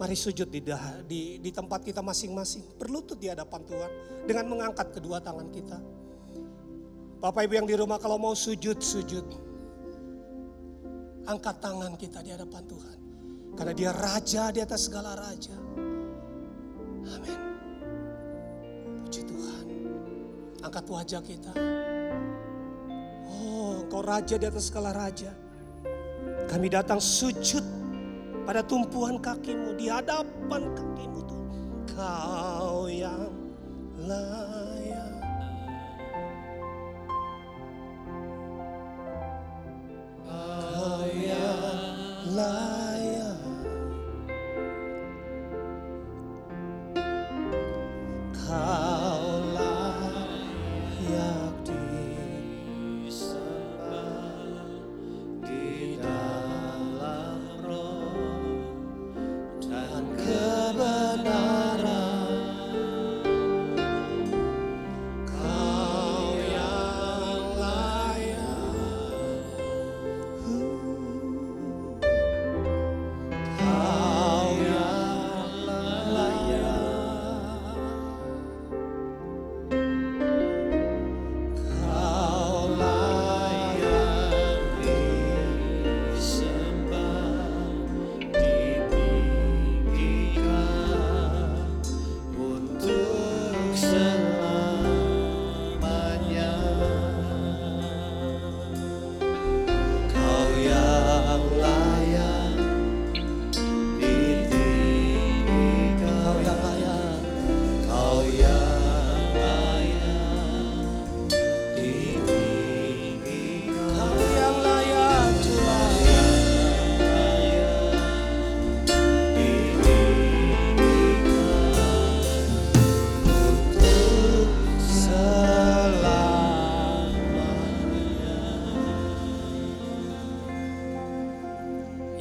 Mari 0.00 0.16
sujud 0.16 0.48
di, 0.48 0.64
di, 1.04 1.20
di 1.44 1.50
tempat 1.52 1.84
kita 1.84 2.00
masing-masing, 2.00 2.80
berlutut 2.80 3.20
di 3.20 3.28
hadapan 3.28 3.60
Tuhan 3.68 3.90
dengan 4.24 4.48
mengangkat 4.48 4.96
kedua 4.96 5.20
tangan 5.20 5.52
kita. 5.52 5.76
Bapak 7.20 7.44
Ibu 7.44 7.60
yang 7.60 7.68
di 7.68 7.76
rumah 7.76 8.00
kalau 8.00 8.16
mau 8.16 8.32
sujud, 8.32 8.80
sujud. 8.80 9.28
Angkat 11.28 11.60
tangan 11.60 12.00
kita 12.00 12.24
di 12.24 12.32
hadapan 12.32 12.64
Tuhan. 12.64 12.98
Karena 13.60 13.76
dia 13.76 13.92
raja 13.92 14.48
di 14.48 14.64
atas 14.64 14.88
segala 14.88 15.12
raja. 15.20 15.52
Amin. 17.12 17.38
Puji 19.04 19.20
Tuhan. 19.28 19.59
Angkat 20.60 20.84
wajah 20.92 21.22
kita. 21.24 21.52
Oh, 23.24 23.80
engkau 23.80 24.04
raja 24.04 24.36
di 24.36 24.44
atas 24.44 24.68
segala 24.68 24.92
raja. 24.92 25.32
Kami 26.52 26.68
datang 26.68 27.00
sujud 27.00 27.64
pada 28.44 28.60
tumpuan 28.60 29.16
kakimu, 29.16 29.78
di 29.80 29.88
hadapan 29.88 30.68
kakimu 30.76 31.20
Tuhan. 31.24 31.68
Kau 31.96 32.90
yang 32.92 33.32
layak. 34.04 35.16
Kau 40.28 41.08
yang 41.08 41.96
layak. 42.36 42.79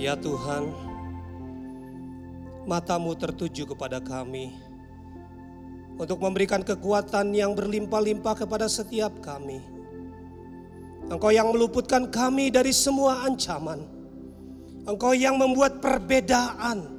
Ya 0.09 0.17
Tuhan, 0.17 0.73
matamu 2.65 3.13
tertuju 3.13 3.69
kepada 3.69 4.01
kami 4.01 4.57
untuk 6.01 6.17
memberikan 6.17 6.65
kekuatan 6.65 7.29
yang 7.29 7.53
berlimpah-limpah 7.53 8.33
kepada 8.41 8.65
setiap 8.65 9.13
kami. 9.21 9.61
Engkau 11.13 11.29
yang 11.29 11.53
meluputkan 11.53 12.09
kami 12.09 12.49
dari 12.49 12.73
semua 12.73 13.21
ancaman. 13.21 13.85
Engkau 14.89 15.13
yang 15.13 15.37
membuat 15.37 15.77
perbedaan 15.77 16.89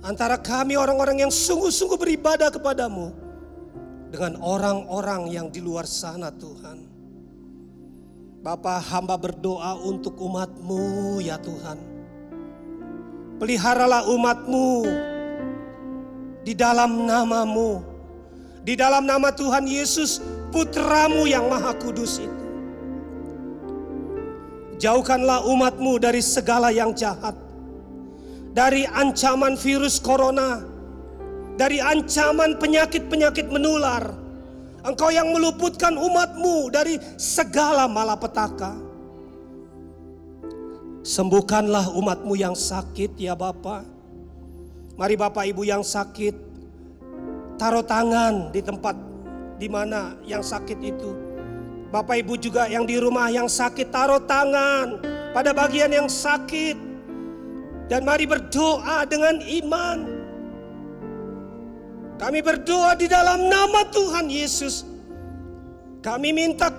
antara 0.00 0.40
kami 0.40 0.80
orang-orang 0.80 1.28
yang 1.28 1.32
sungguh-sungguh 1.34 2.00
beribadah 2.00 2.48
kepadamu 2.48 3.12
dengan 4.08 4.40
orang-orang 4.40 5.28
yang 5.28 5.52
di 5.52 5.60
luar 5.60 5.84
sana 5.84 6.32
Tuhan. 6.32 6.91
Bapa 8.42 8.82
hamba 8.82 9.14
berdoa 9.14 9.78
untuk 9.86 10.18
umatmu 10.18 11.22
ya 11.22 11.38
Tuhan. 11.38 11.78
Peliharalah 13.38 14.10
umatmu 14.10 14.82
di 16.42 16.50
dalam 16.50 17.06
namamu. 17.06 17.86
Di 18.66 18.74
dalam 18.74 19.06
nama 19.06 19.30
Tuhan 19.30 19.62
Yesus 19.70 20.18
putramu 20.50 21.22
yang 21.30 21.46
maha 21.46 21.70
kudus 21.78 22.18
itu. 22.18 22.46
Jauhkanlah 24.82 25.46
umatmu 25.46 26.02
dari 26.02 26.18
segala 26.18 26.74
yang 26.74 26.98
jahat. 26.98 27.38
Dari 28.50 28.90
ancaman 28.90 29.54
virus 29.54 30.02
corona. 30.02 30.66
Dari 31.54 31.78
ancaman 31.78 32.58
penyakit-penyakit 32.58 33.54
menular. 33.54 34.21
Engkau 34.82 35.14
yang 35.14 35.30
meluputkan 35.30 35.94
umatmu 35.94 36.66
dari 36.74 36.98
segala 37.14 37.86
malapetaka. 37.86 38.74
Sembuhkanlah 41.02 41.94
umatmu 41.94 42.34
yang 42.34 42.54
sakit 42.54 43.14
ya 43.18 43.34
Bapa. 43.34 43.86
Mari 44.98 45.14
Bapak 45.18 45.46
Ibu 45.50 45.66
yang 45.66 45.82
sakit, 45.82 46.34
taruh 47.58 47.82
tangan 47.82 48.50
di 48.50 48.60
tempat 48.62 48.94
di 49.58 49.66
mana 49.70 50.18
yang 50.26 50.42
sakit 50.42 50.78
itu. 50.82 51.10
Bapak 51.94 52.22
Ibu 52.22 52.34
juga 52.38 52.66
yang 52.66 52.82
di 52.82 52.98
rumah 52.98 53.30
yang 53.30 53.46
sakit, 53.46 53.90
taruh 53.90 54.22
tangan 54.26 54.98
pada 55.30 55.54
bagian 55.54 55.94
yang 55.94 56.10
sakit. 56.10 56.74
Dan 57.86 58.02
mari 58.06 58.24
berdoa 58.24 59.04
dengan 59.04 59.38
iman. 59.42 60.11
Kami 62.22 62.38
berdoa 62.38 62.94
di 62.94 63.10
dalam 63.10 63.50
nama 63.50 63.82
Tuhan 63.90 64.30
Yesus. 64.30 64.86
Kami 66.06 66.30
minta 66.30 66.70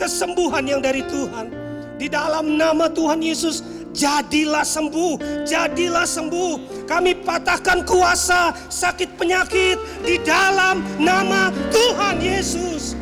kesembuhan 0.00 0.64
yang 0.64 0.80
dari 0.80 1.04
Tuhan. 1.04 1.52
Di 2.00 2.08
dalam 2.08 2.56
nama 2.56 2.88
Tuhan 2.88 3.20
Yesus, 3.20 3.60
jadilah 3.92 4.64
sembuh, 4.64 5.44
jadilah 5.44 6.08
sembuh. 6.08 6.88
Kami 6.88 7.20
patahkan 7.20 7.84
kuasa 7.84 8.56
sakit 8.72 9.20
penyakit 9.20 9.76
di 10.08 10.16
dalam 10.24 10.80
nama 10.96 11.52
Tuhan 11.68 12.16
Yesus. 12.24 12.96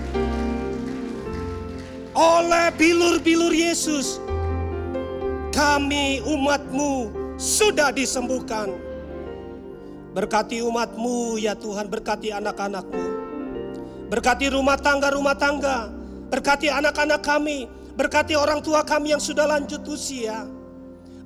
Oleh 2.19 2.75
bilur-bilur 2.75 3.55
Yesus, 3.55 4.19
kami 5.55 6.19
umatmu 6.27 7.15
sudah 7.39 7.95
disembuhkan. 7.95 8.90
Berkati 10.11 10.59
umatmu 10.59 11.39
ya 11.39 11.55
Tuhan, 11.55 11.87
berkati 11.87 12.35
anak-anakmu. 12.35 13.07
Berkati 14.11 14.51
rumah 14.51 14.75
tangga-rumah 14.75 15.39
tangga. 15.39 15.87
Berkati 16.27 16.67
anak-anak 16.67 17.23
kami. 17.23 17.71
Berkati 17.95 18.35
orang 18.35 18.59
tua 18.59 18.83
kami 18.83 19.15
yang 19.15 19.23
sudah 19.23 19.47
lanjut 19.47 19.87
usia. 19.87 20.51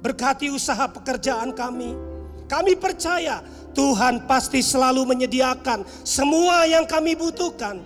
Berkati 0.04 0.52
usaha 0.52 0.84
pekerjaan 0.84 1.56
kami. 1.56 1.96
Kami 2.44 2.76
percaya 2.76 3.40
Tuhan 3.72 4.28
pasti 4.28 4.60
selalu 4.60 5.16
menyediakan 5.16 6.04
semua 6.04 6.68
yang 6.68 6.84
kami 6.84 7.16
butuhkan. 7.16 7.80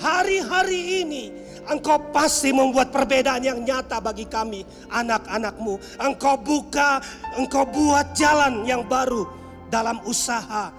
Hari-hari 0.00 1.04
ini 1.04 1.24
Engkau 1.68 2.00
pasti 2.16 2.48
membuat 2.48 2.88
perbedaan 2.88 3.44
yang 3.44 3.60
nyata 3.60 4.00
bagi 4.00 4.24
kami, 4.24 4.64
anak-anakmu. 4.88 6.00
Engkau 6.00 6.40
buka, 6.40 6.96
engkau 7.36 7.68
buat 7.68 8.16
jalan 8.16 8.64
yang 8.64 8.88
baru 8.88 9.37
dalam 9.68 10.00
usaha 10.04 10.72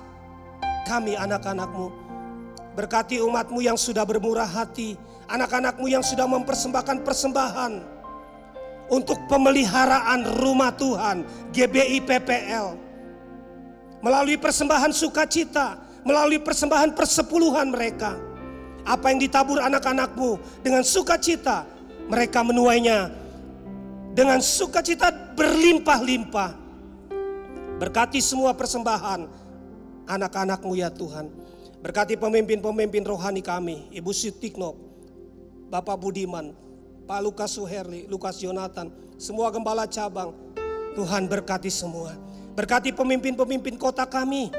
kami 0.86 1.14
anak-anakmu. 1.16 1.90
Berkati 2.78 3.22
umatmu 3.22 3.62
yang 3.62 3.78
sudah 3.78 4.06
bermurah 4.06 4.48
hati, 4.48 4.98
anak-anakmu 5.30 5.90
yang 5.90 6.02
sudah 6.06 6.26
mempersembahkan 6.26 7.06
persembahan 7.06 7.74
untuk 8.90 9.18
pemeliharaan 9.30 10.26
rumah 10.42 10.74
Tuhan, 10.74 11.26
GBI 11.54 12.02
PPL. 12.04 12.68
Melalui 14.00 14.40
persembahan 14.40 14.96
sukacita, 14.96 15.78
melalui 16.08 16.40
persembahan 16.42 16.96
persepuluhan 16.98 17.70
mereka. 17.70 18.16
Apa 18.88 19.12
yang 19.12 19.20
ditabur 19.22 19.60
anak-anakmu 19.62 20.64
dengan 20.64 20.82
sukacita, 20.82 21.68
mereka 22.10 22.42
menuainya 22.42 23.12
dengan 24.18 24.42
sukacita 24.42 25.14
berlimpah-limpah. 25.38 26.59
Berkati 27.80 28.20
semua 28.20 28.52
persembahan 28.52 29.24
anak-anakmu 30.04 30.76
ya 30.76 30.92
Tuhan. 30.92 31.32
Berkati 31.80 32.20
pemimpin-pemimpin 32.20 33.08
rohani 33.08 33.40
kami, 33.40 33.88
Ibu 33.96 34.12
Sutikno, 34.12 34.76
Bapak 35.72 35.96
Budiman, 35.96 36.52
Pak 37.08 37.20
Lukas 37.24 37.56
Suherli, 37.56 38.04
Lukas 38.12 38.36
Jonathan, 38.36 38.92
semua 39.16 39.48
gembala 39.48 39.88
cabang. 39.88 40.36
Tuhan 40.92 41.32
berkati 41.32 41.72
semua. 41.72 42.20
Berkati 42.52 42.92
pemimpin-pemimpin 42.92 43.80
kota 43.80 44.04
kami. 44.04 44.52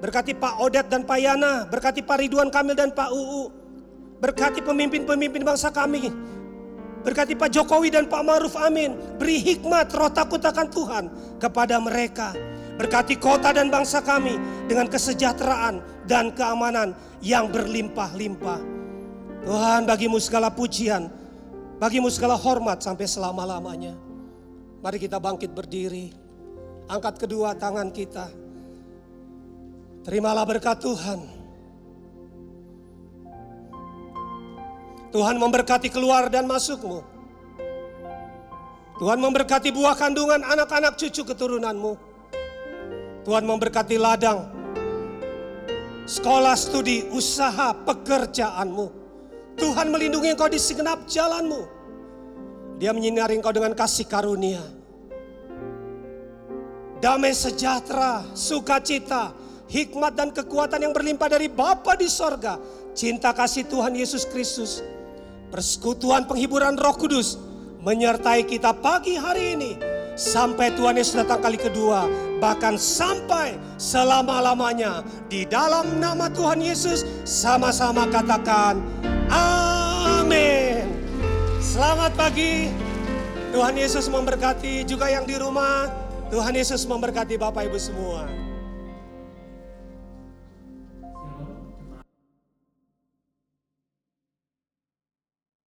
Berkati 0.00 0.32
Pak 0.32 0.56
Odet 0.64 0.88
dan 0.88 1.04
Pak 1.04 1.20
Yana, 1.20 1.68
berkati 1.68 2.00
Pak 2.00 2.16
Ridwan 2.16 2.48
Kamil 2.48 2.80
dan 2.80 2.96
Pak 2.96 3.12
UU. 3.12 3.52
Berkati 4.24 4.64
pemimpin-pemimpin 4.64 5.44
bangsa 5.44 5.68
kami. 5.68 6.08
Berkati 7.00 7.32
Pak 7.32 7.48
Jokowi 7.48 7.88
dan 7.88 8.04
Pak 8.06 8.22
Maruf 8.24 8.54
Amin. 8.60 8.92
Beri 9.16 9.40
hikmat 9.40 9.88
roh 9.96 10.12
takut 10.12 10.40
akan 10.40 10.66
Tuhan 10.68 11.04
kepada 11.40 11.80
mereka. 11.80 12.36
Berkati 12.76 13.16
kota 13.16 13.52
dan 13.52 13.72
bangsa 13.72 14.00
kami 14.00 14.36
dengan 14.68 14.88
kesejahteraan 14.88 15.80
dan 16.04 16.32
keamanan 16.32 16.96
yang 17.20 17.48
berlimpah-limpah. 17.48 18.60
Tuhan 19.44 19.88
bagimu 19.88 20.20
segala 20.20 20.52
pujian, 20.52 21.08
bagimu 21.80 22.12
segala 22.12 22.36
hormat 22.36 22.84
sampai 22.84 23.08
selama-lamanya. 23.08 23.96
Mari 24.80 24.96
kita 24.96 25.20
bangkit 25.20 25.52
berdiri, 25.52 26.12
angkat 26.88 27.20
kedua 27.20 27.56
tangan 27.56 27.88
kita. 27.92 28.28
Terimalah 30.04 30.44
berkat 30.48 30.80
Tuhan. 30.80 31.39
Tuhan 35.10 35.36
memberkati 35.42 35.90
keluar 35.90 36.30
dan 36.30 36.46
masukmu. 36.46 37.02
Tuhan 39.02 39.18
memberkati 39.18 39.74
buah 39.74 39.98
kandungan 39.98 40.44
anak-anak 40.44 40.94
cucu 40.94 41.26
keturunanmu. 41.26 41.98
Tuhan 43.26 43.44
memberkati 43.44 43.96
ladang, 44.00 44.48
sekolah 46.06 46.56
studi, 46.56 47.08
usaha, 47.10 47.74
pekerjaanmu. 47.84 48.86
Tuhan 49.60 49.92
melindungi 49.92 50.32
engkau 50.32 50.48
di 50.48 50.56
segenap 50.56 51.04
jalanmu. 51.04 51.68
Dia 52.80 52.96
menyinari 52.96 53.36
engkau 53.36 53.52
dengan 53.52 53.76
kasih 53.76 54.08
karunia. 54.08 54.62
Damai 57.00 57.32
sejahtera, 57.32 58.24
sukacita, 58.36 59.32
hikmat 59.68 60.12
dan 60.12 60.28
kekuatan 60.32 60.80
yang 60.80 60.92
berlimpah 60.92 61.28
dari 61.28 61.48
Bapa 61.48 61.96
di 61.96 62.08
sorga. 62.08 62.60
Cinta 62.92 63.32
kasih 63.32 63.64
Tuhan 63.68 63.96
Yesus 63.96 64.28
Kristus. 64.28 64.84
Persekutuan 65.50 66.30
penghiburan 66.30 66.78
roh 66.78 66.94
kudus 66.94 67.34
menyertai 67.82 68.46
kita 68.46 68.70
pagi 68.70 69.18
hari 69.18 69.58
ini 69.58 69.74
sampai 70.14 70.70
Tuhan 70.78 70.94
Yesus 70.94 71.18
datang 71.18 71.42
kali 71.42 71.58
kedua, 71.58 72.06
bahkan 72.38 72.78
sampai 72.78 73.58
selama-lamanya. 73.74 75.02
Di 75.26 75.42
dalam 75.50 75.98
nama 75.98 76.30
Tuhan 76.30 76.62
Yesus, 76.62 77.02
sama-sama 77.26 78.06
katakan 78.06 78.78
amin. 79.26 80.86
Selamat 81.58 82.14
pagi. 82.14 82.70
Tuhan 83.50 83.74
Yesus 83.74 84.06
memberkati 84.06 84.86
juga 84.86 85.10
yang 85.10 85.26
di 85.26 85.34
rumah. 85.34 85.90
Tuhan 86.30 86.54
Yesus 86.54 86.86
memberkati 86.86 87.34
Bapak 87.34 87.66
Ibu 87.66 87.78
semua. 87.82 88.49